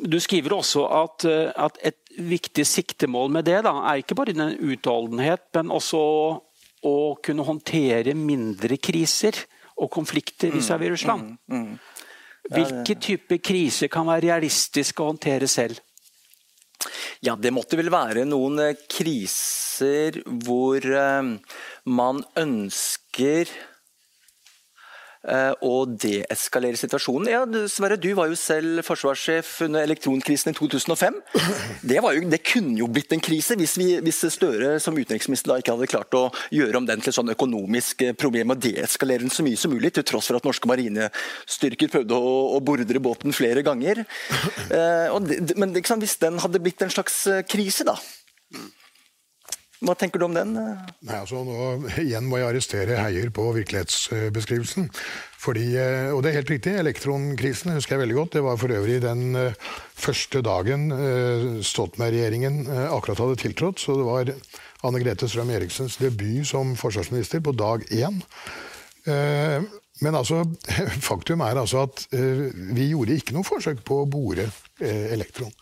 [0.05, 1.25] du skriver også at,
[1.57, 6.03] at, et viktig siktemål med det da, er ikke bare den utholdenhet, men også
[6.85, 9.39] å kunne håndtere mindre kriser
[9.81, 11.35] og konflikter vis-à-vis mm, Russland.
[11.49, 11.95] Mm, mm.
[12.55, 15.81] Hvilke typer kriser kan være realistiske å håndtere selv?
[17.25, 21.31] Ja, Det måtte vel være noen eh, kriser hvor eh,
[21.89, 23.49] man ønsker
[25.65, 27.31] og deeskalere situasjonen.
[27.33, 31.17] Ja, Sverre, du var jo selv forsvarssjef under elektronkrisen i 2005.
[31.85, 35.59] Det, jo, det kunne jo blitt en krise hvis, vi, hvis, Støre som utenriksminister da
[35.61, 36.23] ikke hadde klart å
[36.55, 39.73] gjøre om den til et sånn økonomisk eh, problem og deeskalere den så mye som
[39.75, 44.05] mulig, til tross for at norske marinestyrker prøvde å, å bordre båten flere ganger.
[44.65, 47.99] Eh, det, men liksom, hvis den hadde blitt en slags krise, da
[49.83, 50.55] hva tenker du om den?
[50.55, 51.55] Nei, altså nå,
[52.01, 54.89] Igjen må jeg arrestere Heier på virkelighetsbeskrivelsen.
[55.45, 58.37] Fordi, eh, og det er helt riktig, elektronkrisen husker jeg veldig godt.
[58.39, 59.57] Det var for øvrig den eh,
[59.99, 63.83] første dagen eh, Stoltenberg-regjeringen akkurat hadde tiltrådt.
[63.83, 64.33] Så det var
[64.85, 68.23] Anne Grete Strøm Eriksens debut som forsvarsminister på dag én.
[70.01, 70.43] Men altså,
[71.11, 74.49] faktum er altså at vi gjorde ikke noe forsøk på å bore
[74.81, 75.53] elektron.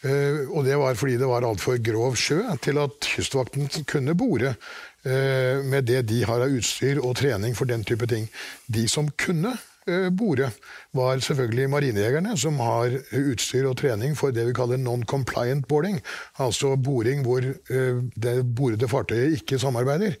[0.00, 4.54] Uh, og det var fordi det var altfor grov sjø til at Kystvakten kunne bore
[4.54, 8.24] uh, med det de har av utstyr og trening for den type ting.
[8.64, 10.48] De som kunne uh, bore,
[10.96, 16.00] var selvfølgelig marinejegerne, som har utstyr og trening for det vi kaller non-compliant boarding.
[16.40, 20.16] Altså boring hvor det borede fartøyet ikke samarbeider.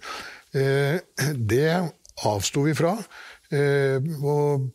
[1.50, 1.66] det
[2.26, 2.96] avsto vi fra.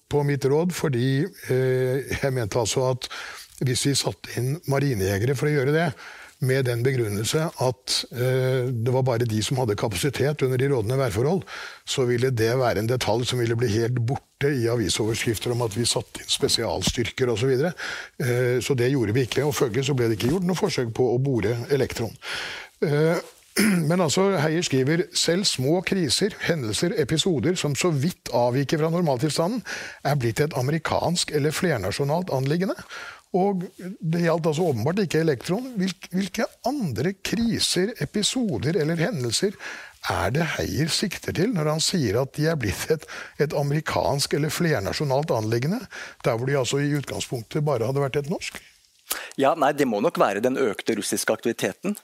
[0.10, 3.08] på mitt råd, fordi jeg mente altså at
[3.64, 5.90] hvis vi satte inn marinejegere for å gjøre det,
[6.44, 10.98] med den begrunnelse at eh, det var bare de som hadde kapasitet under de rådende
[11.00, 11.44] værforhold,
[11.88, 15.78] så ville det være en detalj som ville bli helt borte i avisoverskrifter om at
[15.78, 17.46] vi satte inn spesialstyrker osv.
[17.46, 17.72] Så, videre.
[18.20, 19.46] eh, så det gjorde vi ikke.
[19.46, 22.14] Og følgelig så ble det ikke gjort noe forsøk på å bore elektron.
[22.84, 23.16] Eh,
[23.90, 29.62] men altså, Heier skriver selv små kriser, hendelser, episoder som så vidt avviker fra normaltilstanden,
[30.04, 32.76] er blitt et amerikansk eller flernasjonalt anliggende.
[33.36, 35.68] Og det gjaldt altså åpenbart ikke elektron.
[35.76, 39.58] Hvilke andre kriser, episoder eller hendelser
[40.14, 43.06] er det Heier sikter til når han sier at de er blitt et,
[43.42, 45.82] et amerikansk eller flernasjonalt anliggende,
[46.26, 48.60] der hvor de altså i utgangspunktet bare hadde vært et norsk?
[49.38, 51.98] Ja, nei, Det må nok være den økte russiske aktiviteten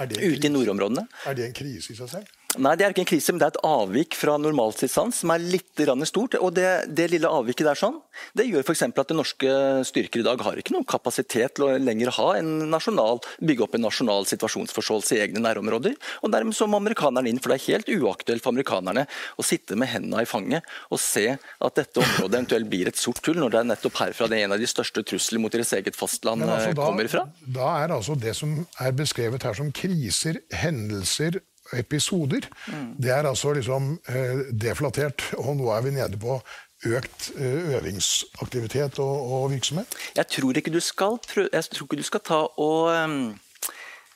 [0.00, 1.06] ute i nordområdene.
[1.28, 2.38] Er det en krise i seg selv?
[2.60, 5.40] Nei, det er ikke en krise, men det er et avvik fra normaltilstand som er
[5.40, 6.34] litt stort.
[6.36, 7.98] og Det, det lille avviket der sånn,
[8.36, 8.82] det gjør f.eks.
[8.84, 9.52] at det norske
[9.88, 13.76] styrker i dag har ikke noen kapasitet til å lenger ha en nasjonal, bygge opp
[13.78, 15.96] en nasjonal situasjonsforståelse i egne nærområder.
[16.22, 19.78] og Dermed så må amerikanerne inn, for det er helt uaktuelt for amerikanerne å sitte
[19.78, 23.54] med hendene i fanget og se at dette området eventuelt blir et sort hull, når
[23.54, 26.44] det er nettopp herfra det er en av de største trusler mot deres eget fastland
[26.44, 27.24] altså, da, kommer fra.
[27.46, 31.40] Da er altså det som er beskrevet her som kriser, hendelser
[31.78, 32.48] episoder.
[32.68, 32.90] Mm.
[33.02, 36.40] Det er altså liksom eh, deflatert, og nå er vi nede på
[36.86, 39.96] økt eh, øvingsaktivitet og, og, virksomhet?
[40.16, 43.32] Jeg tror ikke du skal, prøve, jeg tror ikke du skal ta og um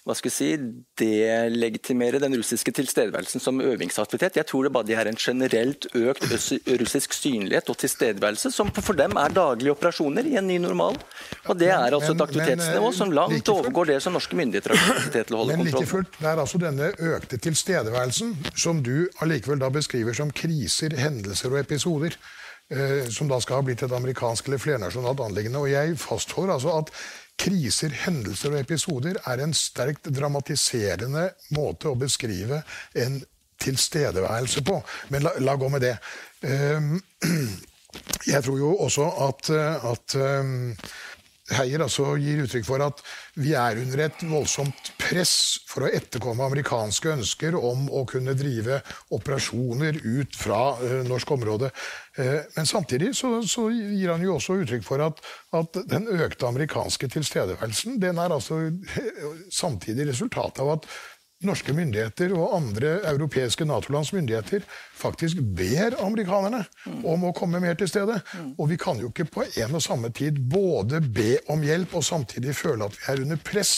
[0.06, 0.48] hva skal jeg si,
[1.00, 4.38] delegitimere den russiske tilstedeværelsen som øvingsaktivitet.
[4.38, 6.28] Jeg tror det bare de er en generelt økt
[6.80, 10.94] russisk synlighet og tilstedeværelse, som for dem er daglige operasjoner i en ny normal.
[11.50, 15.26] Og Det er altså et aktivitetsnivå som langt overgår det som norske myndigheter har kapasitet
[15.26, 19.08] til å holde kontroll Men like fullt, det er altså denne økte tilstedeværelsen som du
[19.18, 22.14] allikevel da beskriver som kriser, hendelser og episoder.
[22.68, 25.60] Eh, som da skal ha blitt et amerikansk eller flernasjonalt anliggende.
[25.62, 26.90] Og jeg fastholder altså at
[27.36, 32.62] Kriser, hendelser og episoder er en sterkt dramatiserende måte å beskrive
[32.96, 33.20] en
[33.62, 34.80] tilstedeværelse på.
[35.12, 35.96] Men la, la gå med det.
[36.48, 36.96] Ehm,
[38.32, 39.50] jeg tror jo også at,
[39.92, 40.72] at ehm,
[41.54, 43.02] Heier altså gir uttrykk for at
[43.38, 45.34] vi er under et voldsomt press
[45.68, 48.80] for å etterkomme amerikanske ønsker om å kunne drive
[49.14, 51.70] operasjoner ut fra uh, norsk område.
[52.18, 55.22] Uh, men samtidig så, så, gir han jo også uttrykk for at,
[55.54, 58.64] at den økte amerikanske tilstedeværelsen den er altså
[59.62, 60.90] samtidig resultatet av at
[61.44, 64.64] norske myndigheter og andre europeiske Nato-lands myndigheter
[64.96, 66.62] faktisk ber amerikanerne
[67.04, 68.16] om å komme mer til stede.
[68.56, 72.06] Og vi kan jo ikke på en og samme tid både be om hjelp og
[72.06, 73.74] samtidig føle at vi er under press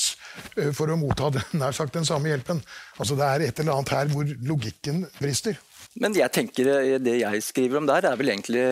[0.55, 2.62] eh, for å motta den, nær sagt den samme hjelpen.
[2.99, 5.59] Altså Det er et eller annet her hvor logikken brister.
[5.99, 8.64] Men jeg tenker eh, det jeg skriver om der, er vel egentlig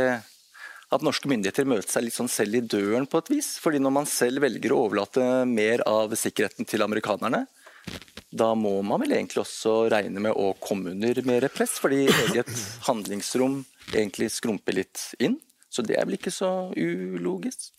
[0.95, 3.57] at norske myndigheter møter seg litt sånn selv i døren på et vis.
[3.59, 7.49] Fordi når man selv velger å overlate mer av sikkerheten til amerikanerne,
[8.37, 12.51] da må man vel egentlig også regne med å komme under mer press, fordi eget
[12.89, 13.61] handlingsrom
[13.93, 15.39] egentlig skrumper litt inn.
[15.73, 17.73] Så det er vel ikke så ulogisk?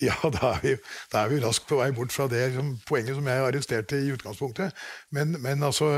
[0.00, 0.74] Ja, da er, vi,
[1.12, 4.12] da er vi raskt på vei bort fra det som, poenget som jeg arresterte i
[4.14, 4.76] utgangspunktet.
[5.12, 5.90] Men, men altså,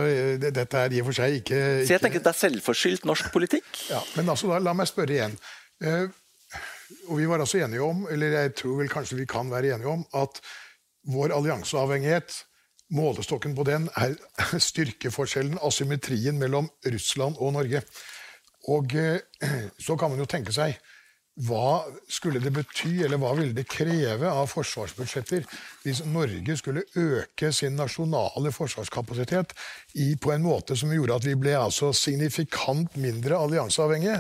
[0.43, 2.41] det, dette er i og for seg ikke, ikke Så jeg tenker at Det er
[2.41, 3.69] selvforskyldt norsk politikk?
[3.93, 5.37] Ja, Men altså, da, la meg spørre igjen.
[5.85, 6.11] Uh,
[7.07, 9.95] og vi var altså enige om, eller jeg tror vel kanskje vi kan være enige
[9.95, 10.43] om, at
[11.13, 12.43] vår allianseavhengighet
[12.93, 14.17] Målestokken på den er
[14.71, 17.85] styrkeforskjellen, asymmetrien mellom Russland og Norge.
[18.71, 20.77] Og eh, så kan man jo tenke seg
[21.41, 21.81] hva
[22.13, 25.47] skulle det bety, eller hva ville det kreve av forsvarsbudsjetter
[25.81, 29.55] hvis Norge skulle øke sin nasjonale forsvarskapasitet
[29.97, 34.19] i, på en måte som gjorde at vi ble altså signifikant mindre allianseavhengige?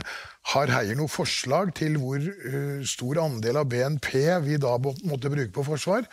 [0.54, 4.08] Har Heier noe forslag til hvor uh, stor andel av BNP
[4.48, 6.08] vi da måtte bruke på forsvar?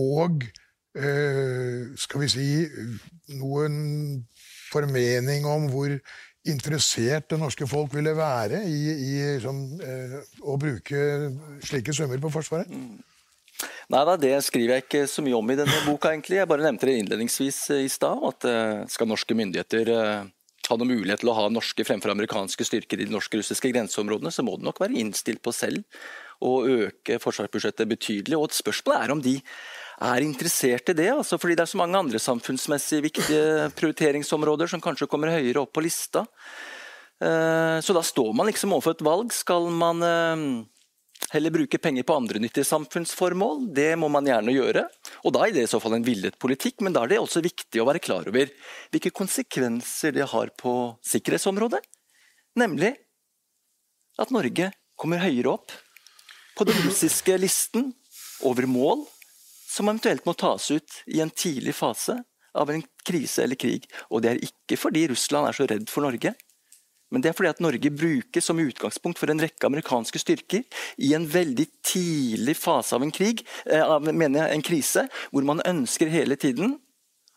[0.00, 0.48] Og
[0.94, 2.46] skal vi si
[3.36, 3.74] noen
[4.72, 5.92] formening om hvor
[6.48, 9.12] interessert det norske folk ville være i, i
[9.42, 11.02] som, eh, å bruke
[11.66, 12.70] slike summer på Forsvaret?
[12.70, 12.98] Mm.
[13.90, 16.12] Nei da, Det skriver jeg ikke så mye om i denne boka.
[16.12, 16.38] egentlig.
[16.38, 18.20] Jeg bare nevnte det innledningsvis eh, i stad.
[18.22, 20.28] At eh, skal norske myndigheter eh,
[20.68, 24.44] ha noen mulighet til å ha norske fremfor amerikanske styrker i de norsk-russiske grenseområdene, så
[24.44, 25.82] må de nok være innstilt på selv
[26.44, 28.36] å øke forsvarsbudsjettet betydelig.
[28.36, 29.38] Og et spørsmål er om de
[29.98, 31.10] er interessert i det.
[31.12, 35.74] Altså fordi det er så mange andre samfunnsmessig viktige prioriteringsområder som kanskje kommer høyere opp
[35.74, 36.24] på lista.
[37.18, 39.34] Eh, så da står man liksom overfor et valg.
[39.34, 40.44] Skal man eh,
[41.34, 43.66] heller bruke penger på andre nyttige samfunnsformål?
[43.74, 44.86] Det må man gjerne gjøre.
[45.26, 47.42] Og da er det i så fall en villet politikk, men da er det også
[47.44, 48.54] viktig å være klar over
[48.92, 50.78] hvilke konsekvenser det har på
[51.10, 51.82] sikkerhetsområdet.
[52.58, 52.94] Nemlig
[54.18, 55.74] at Norge kommer høyere opp
[56.58, 57.92] på den russiske listen
[58.46, 59.04] over mål
[59.78, 62.18] som eventuelt må tas ut i en tidlig fase
[62.58, 63.86] av en krise eller krig.
[64.10, 66.34] Og det er ikke fordi Russland er så redd for Norge,
[67.08, 71.14] men det er fordi at Norge brukes som utgangspunkt for en rekke amerikanske styrker i
[71.16, 75.64] en veldig tidlig fase av en krig, eh, av, mener jeg, en krise, hvor man
[75.64, 76.76] ønsker hele tiden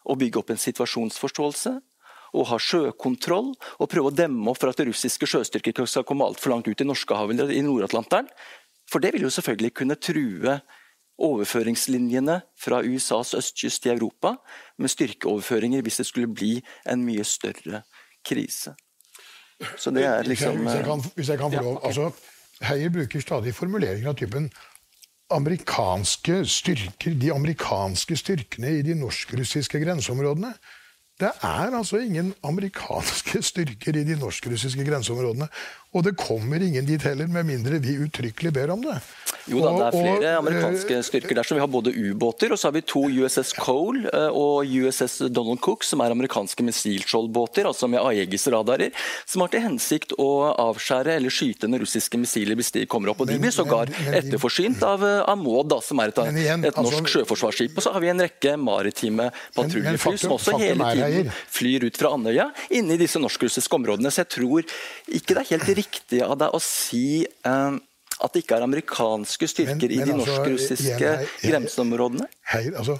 [0.03, 1.77] å bygge opp en situasjonsforståelse
[2.31, 6.55] og ha sjøkontroll og prøve å demme opp for at russiske sjøstyrker skal komme altfor
[6.55, 8.27] langt ut i Norskehavet eller i Nord-Atlanteren.
[8.91, 10.59] For det vil jo selvfølgelig kunne true
[11.21, 14.35] overføringslinjene fra USAs østkyst i Europa
[14.81, 16.55] med styrkeoverføringer hvis det skulle bli
[16.89, 17.83] en mye større
[18.25, 18.75] krise.
[19.77, 22.11] Så det er liksom Hvis jeg kan, hvis jeg kan få lov altså,
[22.65, 24.49] Heier bruker stadig formuleringer av typen
[25.31, 30.51] amerikanske styrker, de amerikanske styrkene i de norsk-russiske grenseområdene.
[31.21, 35.47] Det er altså ingen amerikanske styrker i de norsk-russiske grenseområdene.
[35.91, 39.01] Og det kommer ingen dit heller, med mindre vi uttrykkelig ber om det.
[39.49, 41.47] Jo da, det er flere amerikanske styrker der.
[41.47, 45.25] Så vi har både ubåter, og så har vi to USS Cole eh, og USS
[45.33, 48.93] Donald Cook, som er amerikanske missilskjoldbåter, altså med Aegis-radarer,
[49.25, 53.25] som har til hensikt å avskjære eller skyte når russiske missiler hvis de kommer opp.
[53.25, 57.75] Og De blir sågar etterforsynt av, eh, da, som er et, et norsk altså, sjøforsvarsskip.
[57.75, 59.27] Og så har vi en rekke maritime
[59.57, 64.13] patruljefly som også hele tiden flyr ut fra Andøya inne i disse norsk-russiske områdene.
[64.13, 64.65] Så jeg tror
[65.11, 67.81] ikke det er helt riktig riktig av deg å si eh,
[68.21, 71.11] at det ikke er amerikanske styrker men, men i de altså, norsk-russiske
[71.41, 72.29] grenseområdene?
[72.53, 72.99] Hei, altså,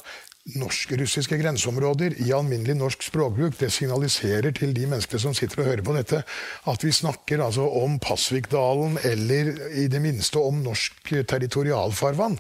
[0.57, 5.84] Norsk-russiske grenseområder i alminnelig norsk språkbruk det signaliserer til de menneskene som sitter og hører
[5.86, 6.23] på dette,
[6.71, 12.39] at vi snakker altså om Pasvikdalen eller i det minste om norsk territorialfarvann.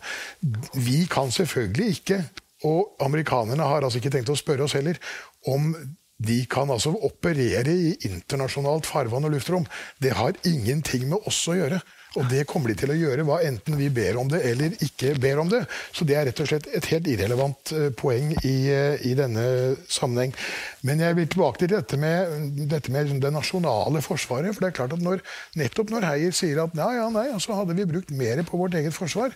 [0.81, 2.23] Vi kan selvfølgelig ikke,
[2.65, 4.97] og amerikanerne har altså ikke tenkt å spørre oss heller,
[5.45, 5.69] om
[6.21, 9.65] de kan altså operere i internasjonalt farvann og luftrom.
[10.01, 11.81] Det har ingenting med oss å gjøre.
[12.19, 15.13] Og det kommer de til å gjøre, hva enten vi ber om det eller ikke
[15.21, 15.61] ber om det.
[15.95, 19.45] Så det er rett og slett et helt irrelevant eh, poeng i, eh, i denne
[19.87, 20.35] sammenheng.
[20.87, 24.51] Men jeg vil tilbake til dette med, dette med det nasjonale forsvaret.
[24.51, 25.23] For det er klart at når,
[25.61, 28.75] nettopp når Heier sier at ja, ja, nei, så hadde vi brukt mer på vårt
[28.75, 29.31] eget forsvar,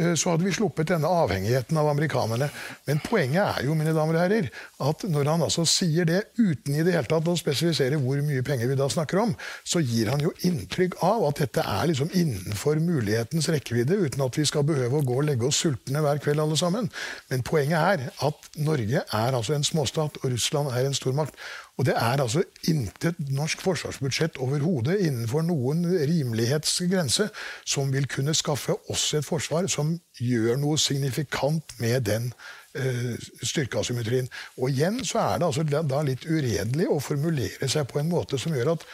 [0.00, 2.48] Eh, så hadde vi sluppet denne avhengigheten av amerikanerne.
[2.88, 4.48] Men poenget er jo mine damer og herrer,
[4.86, 8.44] at når han altså sier det uten i det hele tatt å spesifisere hvor mye
[8.46, 12.12] penger vi da snakker om, så gir han jo inntrykk av at dette er liksom
[12.20, 16.20] innenfor mulighetens rekkevidde, uten at vi skal behøve å gå og legge oss sultne hver
[16.22, 16.90] kveld alle sammen.
[17.30, 21.38] Men poenget er at Norge er altså en småstat, og Russland er en stormakt.
[21.80, 27.30] Og det er altså intet norsk forsvarsbudsjett overhodet innenfor noen rimelighetsgrense
[27.64, 32.28] som vil kunne skaffe oss et forsvar som gjør noe signifikant med den
[32.76, 34.28] uh, styrkeasymmetrien.
[34.60, 38.38] Og igjen så er det altså da litt uredelig å formulere seg på en måte
[38.38, 38.84] som gjør at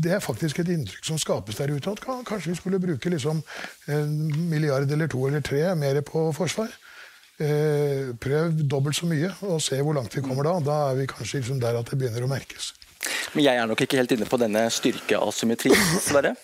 [0.00, 3.42] det er faktisk et inntrykk som skapes der ute, at kanskje vi skulle bruke liksom
[3.92, 4.14] en
[4.50, 6.72] milliard eller to eller tre mer på forsvar.
[7.40, 10.58] Eh, prøv dobbelt så mye og se hvor langt vi kommer da.
[10.64, 12.74] Da er vi kanskje liksom der at det begynner å merkes.
[13.32, 16.34] Men jeg er nok ikke helt inne på denne styrkeasymmetrien, dessverre.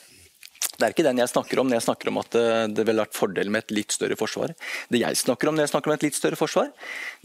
[0.77, 3.05] Det er ikke den jeg snakker om når jeg snakker om at eh, det ville
[3.05, 4.53] vært fordel med et litt større forsvar.
[4.93, 6.69] Det jeg snakker om når jeg snakker om et litt større forsvar,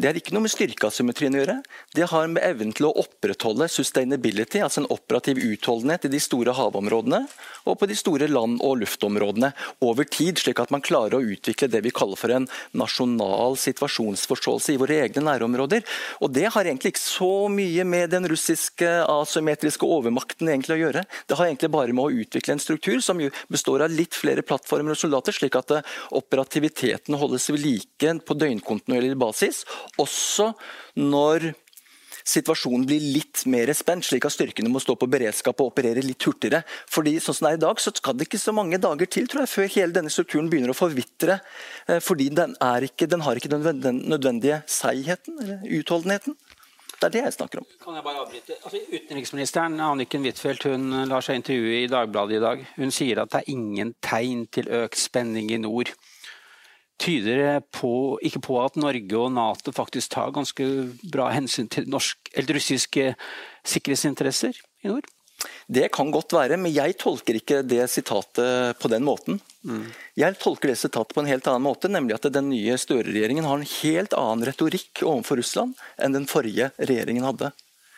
[0.02, 1.58] det har ikke noe med styrkeasymmetrien å gjøre.
[1.94, 6.56] Det har med evnen til å opprettholde sustainability, altså en operativ utholdenhet i de store
[6.58, 7.20] havområdene
[7.70, 9.52] og på de store land- og luftområdene
[9.86, 12.48] over tid, slik at man klarer å utvikle det vi kaller for en
[12.78, 15.86] nasjonal situasjonsforståelse i våre egne nærområder.
[16.26, 21.06] Og Det har egentlig ikke så mye med den russiske asymmetriske overmakten egentlig å gjøre.
[21.28, 23.22] Det har egentlig bare med å utvikle en struktur som
[23.52, 25.76] består av litt flere plattformer og soldater, slik at
[26.10, 29.62] operativiteten holdes ved like på døgnkontinuerlig basis,
[30.00, 30.52] også
[31.00, 31.52] når
[32.28, 36.22] situasjonen blir litt mer spent, slik at styrkene må stå på beredskap og operere litt
[36.28, 36.62] hurtigere.
[36.92, 39.28] Fordi sånn som det er i dag, så skal det ikke så mange dager til
[39.32, 41.40] tror jeg, før hele denne strukturen begynner å forvitre.
[41.88, 42.56] Eh, fordi den,
[42.88, 46.38] ikke, den har ikke den nødvendige seigheten eller utholdenheten.
[47.02, 47.66] Det er det jeg snakker om.
[47.82, 48.56] Kan jeg bare avbryte?
[48.62, 52.62] Altså, utenriksministeren Anniken Huitfeldt hun lar seg intervjue i Dagbladet i dag.
[52.76, 55.90] Hun sier at det er ingen tegn til økt spenning i nord.
[57.02, 60.68] Tyder det på, ikke på at Norge og Nato faktisk tar ganske
[61.02, 63.08] bra hensyn til norsk, eller russiske
[63.66, 65.10] sikkerhetsinteresser i nord?
[65.66, 69.40] Det kan godt være, men jeg tolker ikke det sitatet på den måten.
[69.66, 69.88] Mm.
[70.20, 73.58] Jeg tolker det sitatet på en helt annen måte, nemlig at den nye Støre-regjeringen har
[73.58, 77.52] en helt annen retorikk overfor Russland enn den forrige regjeringen hadde.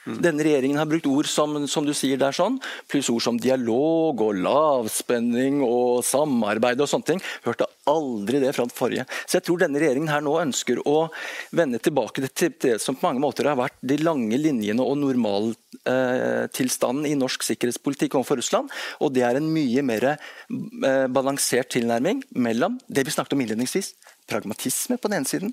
[0.04, 0.18] Mm.
[0.24, 2.58] Denne regjeringen har brukt ord som, som du sier der sånn,
[2.91, 7.22] pluss ord som dialog og lavspenning og samarbeid og sånne ting.
[7.45, 9.06] Hørte aldri det fra den forrige.
[9.24, 11.10] Så jeg tror denne regjeringen her nå ønsker å
[11.56, 17.06] vende tilbake til det som på mange måter har vært de lange linjene og normaltilstanden
[17.08, 18.68] eh, i norsk sikkerhetspolitikk overfor Russland.
[18.99, 23.88] Og det er en mye mer eh, balansert tilnærming mellom det vi snakket om innledningsvis,
[24.28, 25.51] pragmatisme på den ene siden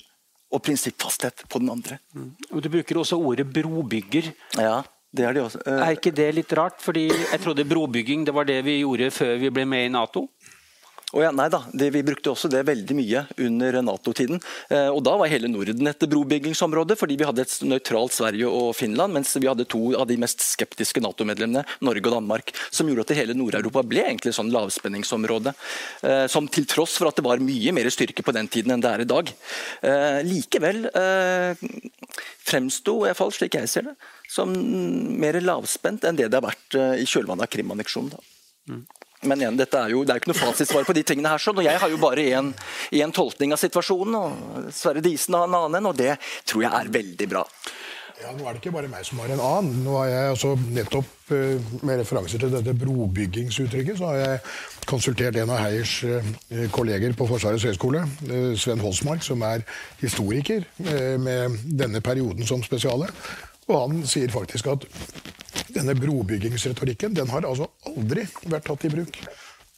[0.51, 2.01] og prinsippfasthet på den andre.
[2.15, 2.33] Mm.
[2.51, 4.33] Du bruker også ordet brobygger.
[4.59, 4.81] Ja,
[5.11, 5.63] det Er det også.
[5.67, 6.79] Uh, er ikke det litt rart?
[6.83, 10.29] Fordi jeg trodde brobygging det var det vi gjorde før vi ble med i Nato?
[11.11, 14.39] Oh ja, nei da, det, Vi brukte også det veldig mye under Nato-tiden.
[14.71, 18.77] Eh, og Da var hele Norden et brobyggingsområde, fordi vi hadde et nøytralt Sverige og
[18.79, 23.09] Finland, mens vi hadde to av de mest skeptiske Nato-medlemmene, Norge og Danmark, som gjorde
[23.09, 25.55] at hele Nord-Europa ble egentlig sånn lavspenningsområde.
[26.07, 28.85] Eh, som til tross for at det var mye mer styrke på den tiden enn
[28.85, 29.35] det er i dag.
[29.83, 31.67] Eh, likevel eh,
[32.47, 33.99] fremsto, i hvert fall slik jeg ser det,
[34.31, 38.31] som mer lavspent enn det det har vært eh, i kjølvannet av Krim-anneksjonen.
[38.71, 38.85] Mm.
[39.29, 41.43] Men igjen, dette er jo, det er ikke noe fasitsvar på de tingene her.
[41.43, 45.59] sånn, og Jeg har jo bare én tolkning av situasjonen, og Sverre Disen har en
[45.67, 46.17] annen, og det
[46.49, 47.45] tror jeg er veldig bra.
[48.21, 49.79] Ja, Nå er det ikke bare meg som har en annen.
[49.85, 54.43] Nå har jeg altså nettopp eh, Med referanse til dette brobyggingsuttrykket så har jeg
[54.91, 59.65] konsultert en av Heiers eh, kolleger på Forsvarets høgskole, eh, Sven Holsmark, som er
[60.03, 60.67] historiker
[61.21, 63.09] med denne perioden som spesiale.
[63.71, 64.87] Og han sier faktisk at
[65.71, 69.21] denne brobyggingsretorikken den har altså aldri vært tatt i bruk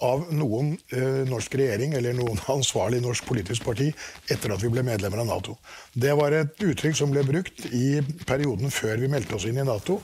[0.02, 3.90] av noen eh, norsk regjering eller noen ansvarlig norsk politisk parti
[4.30, 5.56] etter at vi ble medlemmer av Nato.
[5.92, 9.66] Det var et uttrykk som ble brukt i perioden før vi meldte oss inn i
[9.66, 10.00] Nato.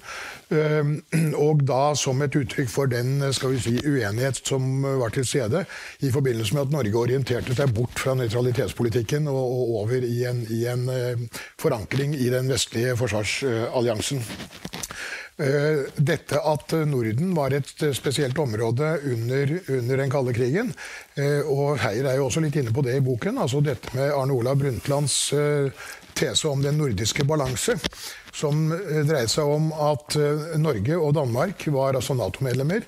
[0.54, 0.92] Eh,
[1.46, 5.64] og da som et uttrykk for den skal vi si, uenighet som var til stede
[6.04, 10.44] i forbindelse med at Norge orienterte seg bort fra nøytralitetspolitikken og, og over i en,
[10.54, 14.22] i en eh, forankring i den vestlige forsvarsalliansen.
[15.38, 20.72] Eh, dette at Norden var et spesielt område under, under den kalde krigen.
[21.14, 23.38] Eh, og Heier er jo også litt inne på det i boken.
[23.38, 25.70] altså Dette med Arne Olav Brundtlands eh,
[26.18, 27.78] tese om den nordiske balanse.
[28.34, 30.14] Som dreide seg om at
[30.60, 32.84] Norge og Danmark var altså Nato-medlemmer.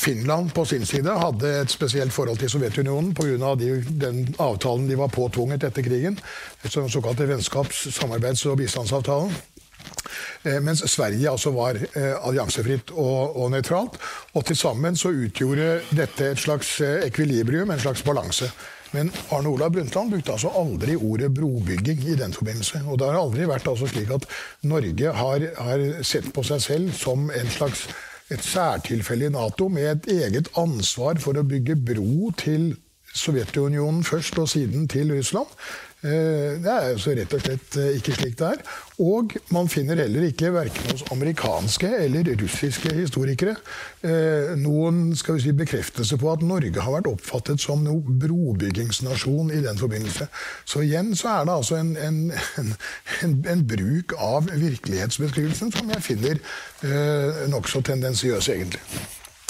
[0.00, 3.54] Finland på sin side hadde et spesielt forhold til Sovjetunionen pga.
[3.56, 6.16] den avtalen de var påtvunget etter krigen.
[6.62, 9.34] Den såkalte vennskaps-, samarbeids- og bistandsavtalen.
[10.44, 13.98] Eh, mens Sverige altså var eh, alliansefritt og, og nøytralt.
[14.34, 18.50] Og til sammen så utgjorde dette et slags eh, ekvilibrium, en slags balanse.
[18.92, 22.82] Men Arne Olav Brundtland brukte altså aldri ordet brobygging i den forbindelse.
[22.86, 24.24] Og det har aldri vært altså slik at
[24.62, 27.88] Norge har, har sett på seg selv som en slags
[28.32, 32.74] et særtilfelle i Nato med et eget ansvar for å bygge bro til
[33.14, 35.48] Sovjetunionen først, og siden til Russland.
[35.98, 38.60] Eh, det er jo så rett og slett eh, ikke slik det er.
[39.02, 43.56] Og man finner heller ikke verken hos amerikanske eller russiske historikere
[44.06, 49.50] eh, noen skal vi si, bekreftelse på at Norge har vært oppfattet som noen brobyggingsnasjon
[49.56, 50.28] i den forbindelse.
[50.62, 52.20] Så igjen så er det altså en, en,
[53.26, 56.38] en, en bruk av virkelighetsbeskrivelsen som jeg finner
[56.86, 58.84] eh, nokså tendensiøs, egentlig.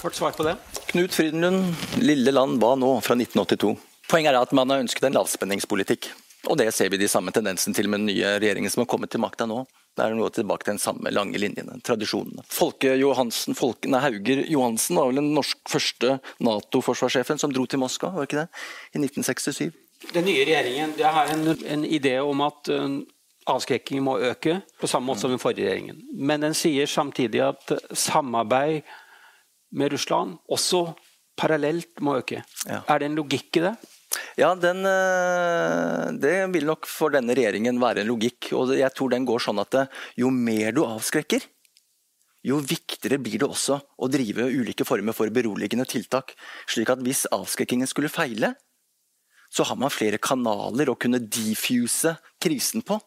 [0.00, 0.54] Kort svar på det.
[0.94, 2.94] Knut Frydenlund, Lille land, hva nå?
[3.04, 3.74] Fra 1982.
[4.08, 6.08] Poenget er at man har ønsket en lavspenningspolitikk.
[6.46, 9.10] Og det ser vi de samme tendensen til med den nye regjeringen som har kommet
[9.10, 9.64] til makta nå.
[9.98, 12.44] Det er noe tilbake til den samme lange linjene, tradisjonene.
[12.54, 17.82] Folke Johansen, Folke, nei, Hauger Johansen var vel den norsk, første Nato-forsvarssjefen som dro til
[17.82, 18.46] Moskva, var ikke det?
[18.94, 19.74] I 1967.
[20.14, 22.86] Den nye regjeringen har en, en idé om at uh,
[23.50, 26.04] avskrekking må øke, på samme måte som den forrige regjeringen.
[26.14, 28.86] Men den sier samtidig at samarbeid
[29.74, 30.86] med Russland også
[31.38, 32.44] parallelt må øke.
[32.66, 32.84] Ja.
[32.86, 33.74] Er det en logikk i det?
[34.38, 38.52] Ja, den, eh, det vil nok for denne regjeringen være en logikk.
[38.56, 41.44] og Jeg tror den går sånn at eh, jo mer du avskrekker,
[42.46, 46.36] jo viktigere blir det også å drive ulike former for beroligende tiltak.
[46.70, 48.54] Slik at hvis avskrekkingen skulle feile,
[49.50, 53.00] så har man flere kanaler å kunne diffuse krisen på.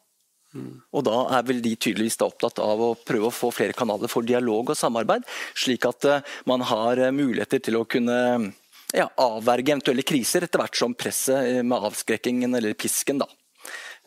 [0.53, 0.81] Mm.
[0.91, 4.25] Og da er vel de tydeligvis opptatt av å prøve å få flere kanaler for
[4.27, 5.23] dialog og samarbeid,
[5.55, 8.51] slik at eh, man har muligheter til å kunne
[8.93, 13.29] ja, avverge eventuelle kriser etter hvert som presset eh, med avskrekkingen eller pisken da,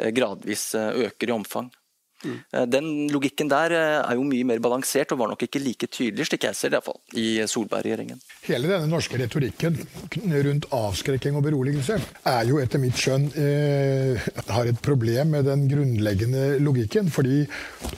[0.01, 1.72] eh, gradvis eh, øker i omfang.
[2.24, 2.39] Mm.
[2.72, 6.47] Den logikken der er jo mye mer balansert og var nok ikke like tydelig, slik
[6.47, 8.22] jeg ser det iallfall, i Solberg-regjeringen.
[8.47, 9.76] Hele denne norske retorikken
[10.47, 11.99] rundt avskrekking og beroligelse
[12.30, 17.12] er jo etter mitt skjønn eh, har et problem med den grunnleggende logikken.
[17.12, 17.43] fordi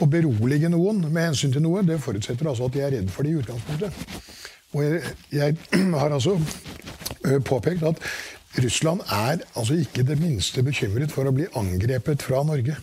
[0.03, 3.23] å berolige noen med hensyn til noe, det forutsetter altså at de er redd for
[3.23, 4.03] det i utgangspunktet.
[4.75, 5.57] Og jeg, jeg
[6.01, 6.37] har altså
[7.47, 8.03] påpekt at
[8.63, 12.77] Russland er altså ikke det minste bekymret for å bli angrepet fra Norge.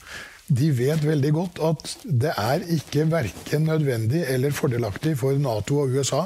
[0.54, 5.96] De vet veldig godt at det er ikke verken nødvendig eller fordelaktig for Nato og
[5.96, 6.26] USA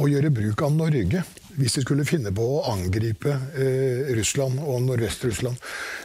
[0.00, 1.22] å gjøre bruk av Norge
[1.58, 5.58] hvis de skulle finne på å angripe eh, Russland og Nordvest-Russland.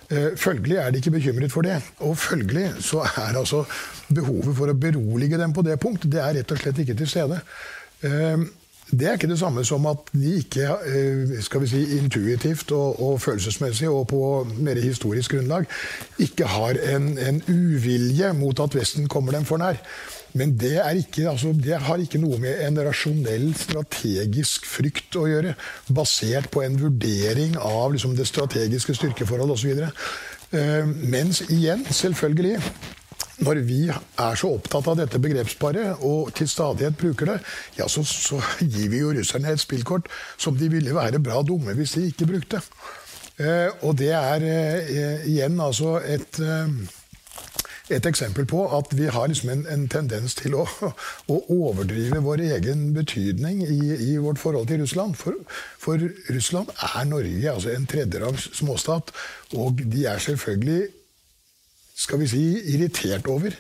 [0.10, 1.78] Eh, følgelig er de ikke bekymret for det.
[2.04, 3.62] Og følgelig så er altså
[4.10, 7.12] behovet for å berolige dem på det punkt, det er rett og slett ikke til
[7.14, 7.40] stede.
[8.10, 8.46] Eh,
[8.92, 13.00] det er ikke det samme som at de ikke eh, skal vi si, intuitivt og,
[13.02, 14.20] og følelsesmessig og på
[14.62, 15.66] mer historisk grunnlag
[16.22, 19.82] ikke har en, en, uvilje mot at Vesten kommer dem for nær.
[20.36, 25.56] Men det, ikke, altså, det, har ikke noe med en rasjonell, strategisk frykt å gjøre.
[25.96, 29.86] Basert på en vurdering av liksom, det strategiske styrkeforholdet osv.
[30.52, 32.60] Uh, mens igjen, selvfølgelig
[33.44, 37.40] når vi er så opptatt av dette begrepsparet og til stadighet bruker det,
[37.80, 40.08] ja, så, så, gir vi jo russerne et spillkort
[40.38, 42.62] som de ville være bra dumme hvis de ikke brukte.
[43.36, 49.28] Eh, og det er eh, igjen altså et, eh, et eksempel på at vi har
[49.28, 50.64] liksom en, en tendens til å,
[51.34, 53.82] å, overdrive vår egen betydning i,
[54.14, 55.20] i, vårt forhold til Russland.
[55.20, 55.36] For,
[55.82, 56.00] for
[56.32, 59.12] Russland er Norge, altså en tredjerangs småstat,
[59.60, 60.86] og de er selvfølgelig
[61.96, 62.44] skal vi si,
[62.76, 63.56] irritert over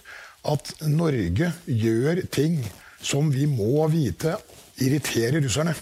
[0.45, 2.59] at Norge gjør ting
[3.05, 4.35] som vi må vite
[4.83, 5.75] irriterer russerne.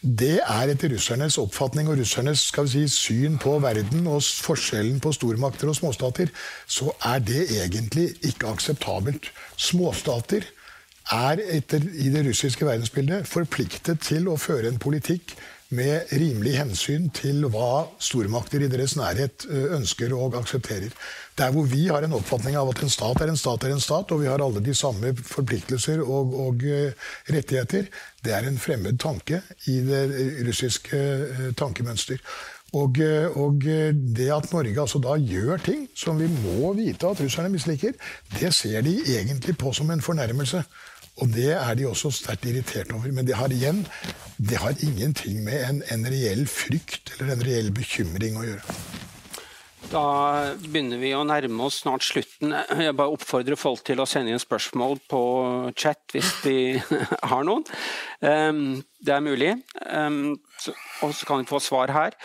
[0.00, 4.96] Det er etter russernes oppfatning og russernes skal vi si, syn på verden og forskjellen
[5.04, 6.32] på stormakter og småstater,
[6.64, 9.28] så er det egentlig ikke akseptabelt.
[9.60, 10.48] Småstater
[11.12, 15.36] er etter, i det russiske verdensbildet forpliktet til å føre en politikk
[15.70, 20.90] med rimelig hensyn til hva stormakter i deres nærhet ønsker og aksepterer.
[21.38, 23.82] Der hvor vi har en oppfatning av at en stat er en stat er en
[23.82, 26.64] stat, og vi har alle de samme forpliktelser og, og
[27.30, 27.86] rettigheter,
[28.24, 30.04] det er en fremmed tanke i det
[30.48, 31.00] russiske
[31.56, 32.20] tankemønster.
[32.72, 33.00] Og,
[33.34, 33.64] og,
[34.16, 37.96] det at Norge altså da gjør ting som vi må vite at russerne misliker,
[38.38, 40.62] det ser de egentlig på som en fornærmelse.
[41.20, 43.12] Og det er de også sterkt irritert over.
[43.12, 43.84] Men det har igjen
[44.40, 48.76] det har ingenting med en, en reell frykt eller en reell bekymring å gjøre.
[49.90, 50.04] Da
[50.62, 52.54] begynner vi å nærme oss snart slutten.
[52.54, 55.22] Jeg bare oppfordrer folk til å sende inn spørsmål på
[55.74, 56.56] chat hvis de
[57.32, 57.66] har noen.
[58.24, 59.52] Ehm, det er mulig.
[59.90, 60.38] Ehm,
[61.04, 62.16] og så kan vi få svar her.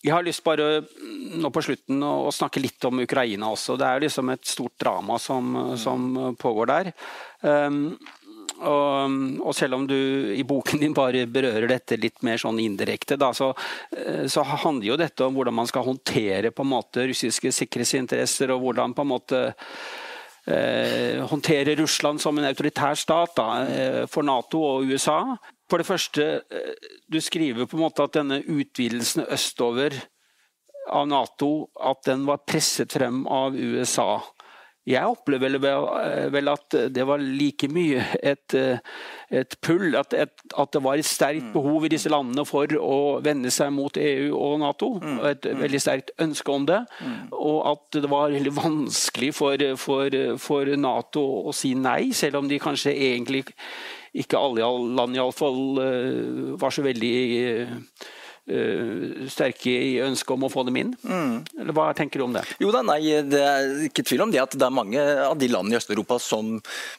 [0.00, 0.80] Jeg har lyst bare
[1.40, 3.76] nå på slutten å snakke litt om Ukraina også.
[3.76, 6.08] Det er liksom et stort drama som, som
[6.40, 6.92] pågår der.
[7.44, 7.98] Um,
[8.60, 9.96] og, og, selv om du
[10.36, 13.52] i boken din bare berører dette litt mer sånn indirekte, da, så,
[13.96, 18.52] eh, så, handler jo dette om hvordan man skal håndtere på en måte russiske sikkerhetsinteresser,
[18.52, 19.40] og hvordan på en måte
[20.44, 25.22] eh, håndtere Russland som en autoritær stat da, eh, for Nato og USA.
[25.70, 29.94] For det første, eh, du skriver på en måte at denne utvidelsen østover
[30.90, 34.18] av Nato at den var presset frem av USA.
[34.88, 35.58] Jeg opplever
[36.32, 41.06] vel at det var like mye et, et pull, at, et, at, det var et
[41.06, 41.52] sterkt mm.
[41.52, 44.94] behov i disse landene for å vende seg mot EU og Nato.
[44.96, 45.60] og Et mm.
[45.60, 46.80] veldig sterkt ønske om det.
[47.36, 52.50] Og at det var veldig vanskelig for, for, for Nato å si nei, selv om
[52.50, 53.44] de kanskje egentlig
[54.16, 57.76] ikke alle land iallfall eh, var så veldig eh,
[59.30, 60.92] sterke i ønsket om å få dem inn?
[61.04, 61.34] Mm.
[61.60, 62.42] Eller hva tenker du om det?
[62.62, 65.48] Jo da, nei, Det er ikke tvil om det at det er mange av de
[65.50, 66.56] landene i Øst-Europa som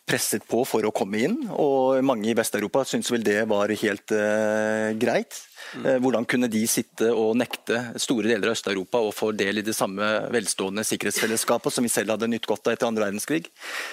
[0.07, 1.37] presset på for å komme inn.
[1.51, 5.41] Og mange i Vest-Europa syns vel det var helt uh, greit.
[5.77, 6.01] Mm.
[6.03, 9.75] Hvordan kunne de sitte og nekte store deler av Øst-Europa å få del i det
[9.77, 13.45] samme velstående sikkerhetsfellesskapet som vi selv hadde nytt godt av etter andre verdenskrig?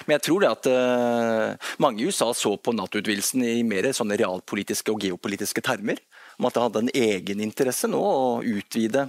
[0.06, 4.18] Men jeg tror det at uh, mange i USA så på Nato-utvidelsen i mer sånne
[4.20, 6.00] realpolitiske og geopolitiske termer.
[6.38, 9.08] Om at det hadde en egeninteresse nå å utvide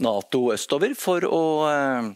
[0.00, 2.08] Nato østover for å uh,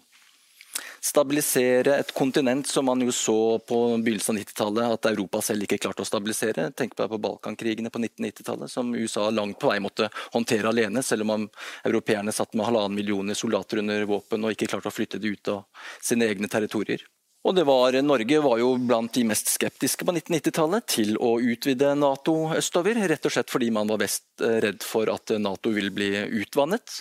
[1.02, 5.80] stabilisere et kontinent som man jo så på begynnelsen av 90-tallet at Europa selv ikke
[5.82, 6.68] klarte å stabilisere.
[6.78, 11.26] Tenk bare på Balkankrigene på 1990-tallet, som USA langt på vei måtte håndtere alene, selv
[11.26, 11.48] om
[11.82, 15.52] europeerne satt med halvannen millioner soldater under våpen og ikke klarte å flytte det ut
[15.56, 17.02] av sine egne territorier.
[17.42, 22.36] Og var, Norge var jo blant de mest skeptiske på 1990-tallet til å utvide Nato
[22.54, 26.12] østover, rett og slett fordi man var best eh, redd for at Nato ville bli
[26.38, 27.00] utvannet.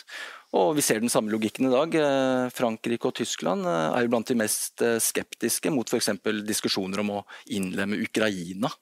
[0.58, 1.94] Og Vi ser den samme logikken i dag.
[1.94, 6.10] Eh, Frankrike og Tyskland eh, er jo blant de mest skeptiske mot f.eks.
[6.50, 7.22] diskusjoner om å
[7.54, 8.74] innlemme Ukraina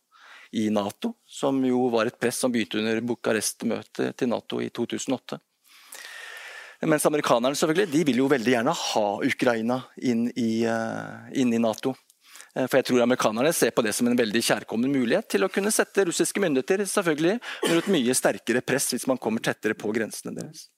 [0.55, 5.43] i Nato, som jo var et press som begynte under Bucharest-møtet til Nato i 2008.
[6.87, 10.63] Mens amerikanerne selvfølgelig, de vil jo veldig gjerne ha Ukraina inn i,
[11.35, 11.91] inn i Nato.
[12.55, 15.73] For jeg tror amerikanerne ser på det som en veldig kjærkommen mulighet til å kunne
[15.75, 20.33] sette russiske myndigheter selvfølgelig under et mye sterkere press hvis man kommer tettere på grensene
[20.37, 20.69] deres.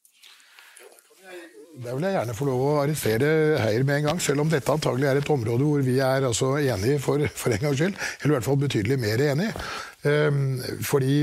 [1.71, 3.27] Der vil jeg gjerne få lov å arrestere
[3.61, 6.57] Heier med en gang, selv om dette antagelig er et område hvor vi er altså
[6.59, 7.95] enige for, for en gangs skyld.
[8.19, 9.65] Eller i hvert fall betydelig mer enige.
[10.03, 11.15] Um, fordi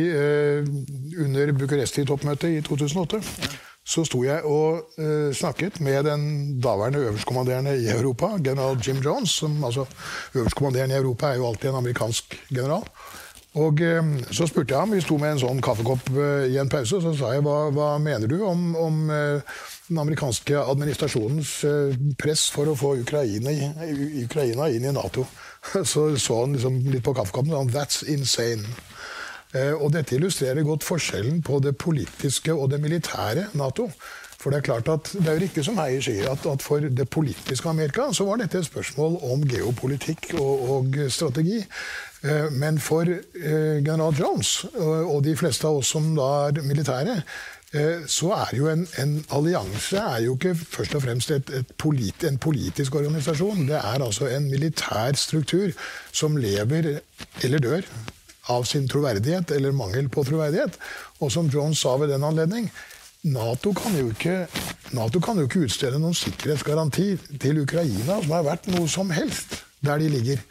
[1.26, 3.20] under Bucuresti-toppmøtet i 2008
[3.89, 6.24] så sto jeg og uh, snakket med den
[6.61, 9.30] daværende øverstkommanderende i Europa, general Jim Jones.
[9.30, 9.84] som altså
[10.34, 12.84] Øverstkommanderende i Europa er jo alltid en amerikansk general.
[13.55, 16.68] Og uh, Så spurte jeg ham, vi sto med en sånn kaffekopp uh, i en
[16.68, 21.55] pause, så sa jeg hva, hva mener du om, om den amerikanske administrasjonens
[22.20, 23.55] press for å få Ukraina,
[24.24, 25.24] Ukraina inn i Nato.
[25.91, 28.68] Så så han liksom litt på kaffekoppen og sa 'that's insane'.
[29.55, 33.90] Eh, og dette illustrerer godt forskjellen på det politiske og det militære Nato.
[34.38, 36.78] For Det er klart at det er jo riktig som Heier sier, at, at, for
[36.78, 41.59] det politiske Amerika så var dette et spørsmål om geopolitikk og, og strategi.
[42.22, 47.22] Eh, men for general Jones og de fleste av oss som da er militære,
[47.76, 51.72] Eh, så er jo en, en, allianse er jo ikke først og fremst et, et
[51.76, 53.66] polit, en politisk organisasjon.
[53.68, 55.74] Det er altså en militær struktur
[56.12, 56.94] som lever
[57.44, 57.90] eller dør
[58.53, 60.78] av sin troverdighet eller mangel på troverdighet.
[61.20, 62.70] Og som John sa ved den anledning
[63.28, 64.46] Nato kan jo ikke,
[64.94, 67.09] NATO kan jo ikke utstede noen sikkerhetsgaranti
[67.42, 70.44] til Ukraina som er verdt noe som helst der de ligger.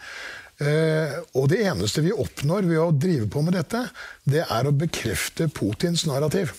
[0.57, 3.83] Eh, og det eneste vi oppnår ved å drive på med dette,
[4.25, 6.51] det er å bekrefte Putins narrativ.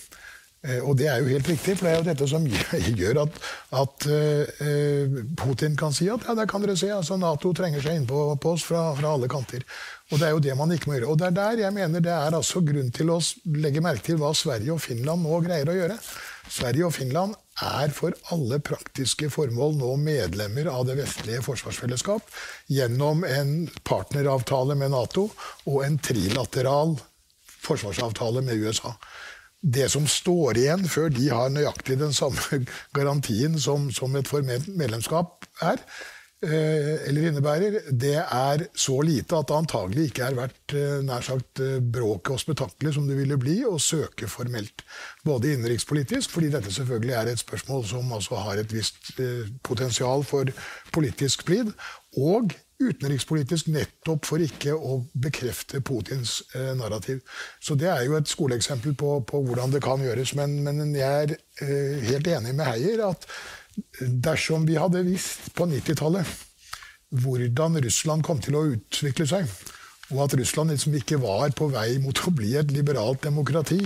[0.63, 2.47] Eh, og det er jo helt riktig, for det er jo dette som
[3.01, 3.41] gjør at,
[3.83, 8.01] at eh, Putin kan si at ja, der kan dere se, altså Nato trenger seg
[8.01, 9.67] innpå på oss fra, fra, alle kanter.
[10.09, 11.11] Og det er jo det man ikke må gjøre.
[11.13, 13.19] Og det er der jeg mener det er altså grunn til å
[13.61, 15.99] legge merke til hva Sverige og Finland nå greier å gjøre.
[16.49, 22.31] Sverige og Finland er for alle praktiske formål nå medlemmer av det vestlige forsvarsfellesskap
[22.73, 23.53] gjennom en
[23.85, 25.27] partneravtale med Nato
[25.69, 26.97] og en trilateral
[27.69, 28.95] forsvarsavtale med USA
[29.61, 32.63] det som står igjen før de har nøyaktig den samme
[32.97, 35.83] garantien som, som et formelt medlemskap er,
[36.43, 41.63] eller innebærer, det er så lite at det antagelig ikke er verdt eh, nær sagt
[41.65, 44.85] eh, bråket og spetakkelet som det ville bli å søke formelt.
[45.27, 49.13] Både innenrikspolitisk, fordi dette selvfølgelig er et spørsmål som altså har et visst
[49.67, 50.51] potensial for
[50.95, 51.75] politisk splid,
[52.19, 57.21] og utenrikspolitisk nettopp for ikke å bekrefte Putins eh, narrativ.
[57.61, 60.35] Så det er jo et skoleeksempel på, på hvordan det kan gjøres.
[60.39, 63.27] Men, men jeg er eh, helt enig med Heier at
[64.01, 66.47] dersom vi hadde visst på 90-tallet
[67.09, 69.49] hvordan Russland kom til å utvikle seg,
[70.13, 73.81] og at Russland liksom ikke var på vei mot å bli et liberalt demokrati,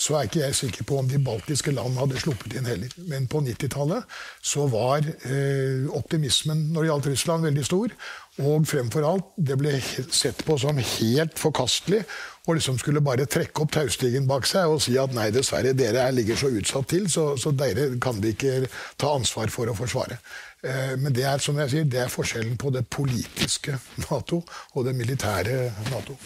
[0.00, 2.92] så er ikke jeg sikker på om de baltiske land hadde sluppet inn heller.
[3.10, 7.94] Men på 90-tallet så var eh, optimismen når det gjaldt Russland, veldig stor.
[8.38, 9.74] Og fremfor alt, det ble
[10.14, 12.04] sett på som helt forkastelig
[12.48, 16.06] å liksom skulle bare trekke opp taustigen bak seg og si at nei, dessverre, dere
[16.14, 20.16] ligger så utsatt til, så, så dere kan vi ikke ta ansvar for å forsvare.
[20.62, 24.86] Eh, men det er som jeg sier, det er forskjellen på det politiske Nato og
[24.86, 26.16] det militære Nato.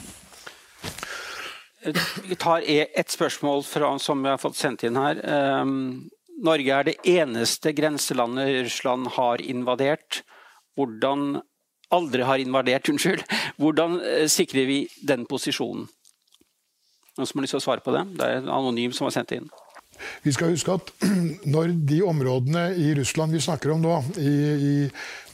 [2.29, 5.19] Vi tar e- et spørsmål fra, som vi har fått sendt inn her.
[5.63, 6.11] Um,
[6.43, 10.23] Norge er det eneste grenselandet Russland har invadert.
[10.77, 11.41] Hvordan
[11.93, 13.25] Aldri har invadert, unnskyld.
[13.61, 14.79] Hvordan uh, sikrer vi
[15.09, 15.89] den posisjonen?
[17.19, 18.07] Noen som har lyst til å svare på det?
[18.17, 19.51] Det er en anonym som har sendt inn.
[20.25, 20.93] Vi skal huske at
[21.55, 24.75] når de områdene i Russland vi snakker om nå, i, i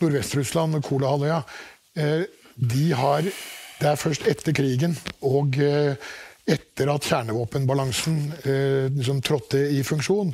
[0.00, 1.42] Nordvest-Russland og Kolahalvøya,
[1.98, 2.24] eh,
[2.58, 3.28] de har
[3.78, 5.94] Det er først etter krigen og eh,
[6.48, 10.32] etter at kjernevåpenbalansen eh, liksom trådte i funksjon,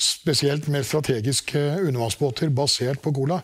[0.00, 3.40] spesielt med strategiske undervannsbåter basert på Gola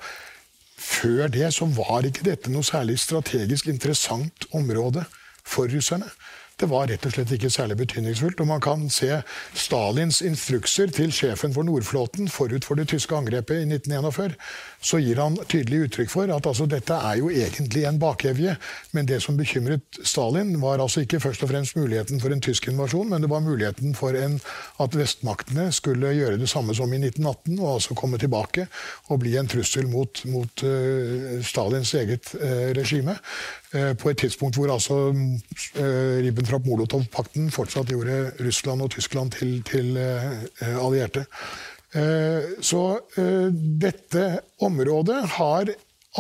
[0.77, 5.05] før det så var ikke dette noe særlig strategisk interessant område
[5.47, 6.09] for russerne.
[6.57, 8.39] Det var rett og slett ikke særlig betydningsfullt.
[8.41, 9.19] Og man kan se
[9.53, 14.39] Stalins instrukser til sjefen for Nordflåten forut for det tyske angrepet i 1941.
[14.81, 18.55] Så gir han tydelig uttrykk for at altså, dette er jo egentlig en bakevje.
[18.97, 22.71] Men det som bekymret Stalin, var altså ikke først og fremst muligheten for en tysk
[22.73, 24.41] invasjon, men det var muligheten for en,
[24.81, 28.65] at vestmaktene skulle gjøre det samme som i 1918, og altså komme tilbake
[29.13, 33.21] og bli en trussel mot, mot uh, Stalins eget uh, regime.
[33.75, 35.11] Uh, på et tidspunkt hvor altså
[35.77, 39.99] Ribbentrop-Molotov-pakten fortsatt gjorde Russland og Tyskland til, til
[40.61, 41.27] allierte.
[42.61, 42.81] Så
[43.81, 44.25] dette
[44.61, 45.71] området har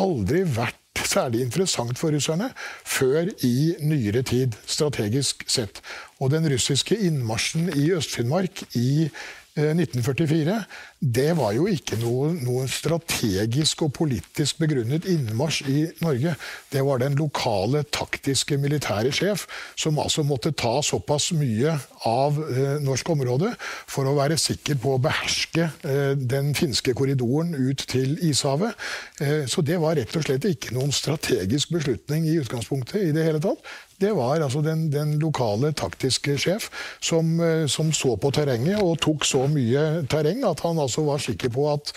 [0.00, 2.50] aldri vært særlig interessant for russerne
[2.84, 5.82] før i nyere tid, strategisk sett.
[6.20, 9.08] Og den russiske innmarsjen i Øst-Finnmark i
[9.56, 10.62] 1944, eh,
[11.00, 16.34] det var jo ikke noe, noe, strategisk og politisk begrunnet innmarsj i Norge.
[16.72, 19.46] Det var den lokale taktiske militære sjef
[19.78, 21.76] som altså måtte ta såpass mye
[22.08, 27.54] av eh, norsk område for å være sikker på å beherske eh, den finske korridoren
[27.54, 28.76] ut til Ishavet.
[29.20, 33.24] Eh, så det var rett og slett ikke noen strategisk beslutning i utgangspunktet i det
[33.28, 33.62] hele tatt.
[34.00, 36.68] Det var altså den, den lokale taktiske sjef
[37.00, 41.22] som, eh, som, så på terrenget og tok så mye terreng at han altså var
[41.22, 41.92] sikker på at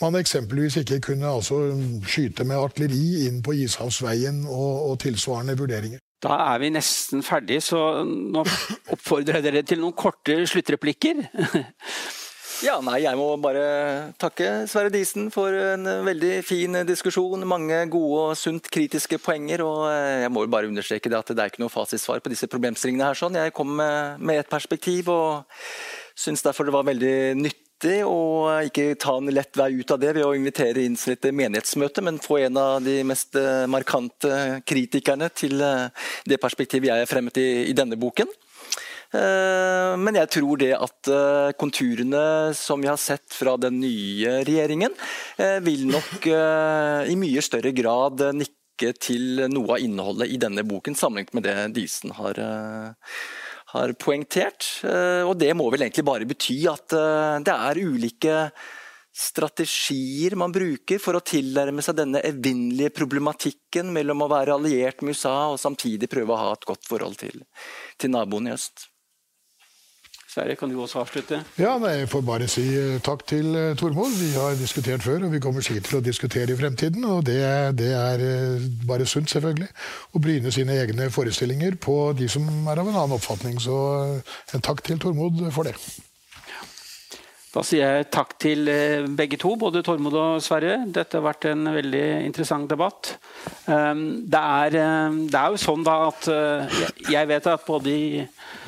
[0.00, 1.60] man eksempelvis ikke kunne altså
[2.04, 6.02] skyte med artilleri inn på Ishavsveien og, og tilsvarende vurderinger.
[6.22, 8.44] Da er vi nesten ferdig, så nå
[8.92, 11.24] oppfordrer jeg dere til noen korte sluttreplikker.
[12.64, 17.44] Ja, nei, Jeg må bare takke Sverre Disen for en veldig fin diskusjon.
[17.44, 19.60] Mange gode og sunt kritiske poenger.
[19.66, 22.48] og eh, Jeg må bare understreke det at det er ikke noe fasitsvar på disse
[22.48, 23.10] problemstillingene.
[23.10, 23.18] her.
[23.18, 23.36] sånn.
[23.36, 25.44] Jeg kom med, med et perspektiv og
[26.16, 30.14] syns derfor det var veldig nyttig å ikke ta en lett vei ut av det
[30.16, 34.62] ved å invitere inn til et menighetsmøte, men få en av de mest eh, markante
[34.64, 38.32] kritikerne til eh, det perspektivet jeg har fremmet i, i denne boken.
[39.16, 44.40] Eh, men jeg tror det at eh, konturene som vi har sett fra den nye
[44.46, 44.94] regjeringen,
[45.40, 50.96] eh, vil nok i mye større grad nikke til noe av innholdet i denne boken,
[50.98, 52.40] sammenlignet med det Disen har,
[53.72, 54.66] har poengtert.
[55.24, 56.92] Og det må vel egentlig bare bety at
[57.46, 58.34] det er ulike
[59.16, 65.16] strategier man bruker for å tilnærme seg denne evinnelige problematikken mellom å være alliert med
[65.16, 67.40] USA og samtidig prøve å ha et godt forhold til,
[67.96, 68.90] til naboen i øst.
[70.36, 71.38] Sverre, kan du også avslutte?
[71.56, 74.12] Ja, nei, Jeg får bare si eh, takk til uh, Tormod.
[74.20, 77.06] Vi har diskutert før, og vi kommer sikkert til å diskutere i fremtiden.
[77.08, 77.38] Og det,
[77.78, 79.70] det er uh, bare sunt, selvfølgelig.
[80.12, 83.56] Å bryne sine egne forestillinger på de som er av en annen oppfatning.
[83.64, 83.78] Så
[84.52, 85.72] en takk til Tormod for det.
[87.56, 88.68] Da sier jeg takk til
[89.16, 90.82] begge to, både Tormod og Sverre.
[90.84, 93.14] Dette har vært en veldig interessant debatt.
[93.64, 96.28] Det er, det er jo sånn da at
[97.08, 98.65] jeg vet at både i Eh,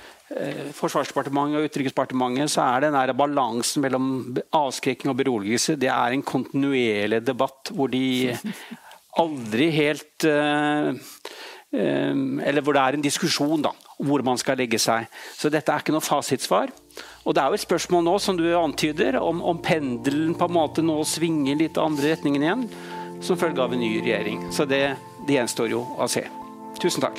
[0.77, 4.09] Forsvarsdepartementet og Utenriksdepartementet så er den der balansen mellom
[4.53, 8.29] avskrekking og beroligelse det er en kontinuerlig debatt hvor de
[9.19, 10.93] aldri helt uh,
[11.73, 15.09] um, Eller hvor det er en diskusjon da, hvor man skal legge seg.
[15.37, 16.73] Så dette er ikke noe fasitsvar.
[17.25, 20.57] Og det er jo et spørsmål nå, som du antyder, om, om pendelen på en
[20.61, 22.69] måte nå svinger litt andre retningen igjen
[23.25, 24.47] som følge av en ny regjering.
[24.55, 24.85] Så det,
[25.27, 26.25] det gjenstår jo å se.
[26.79, 27.19] Tusen takk.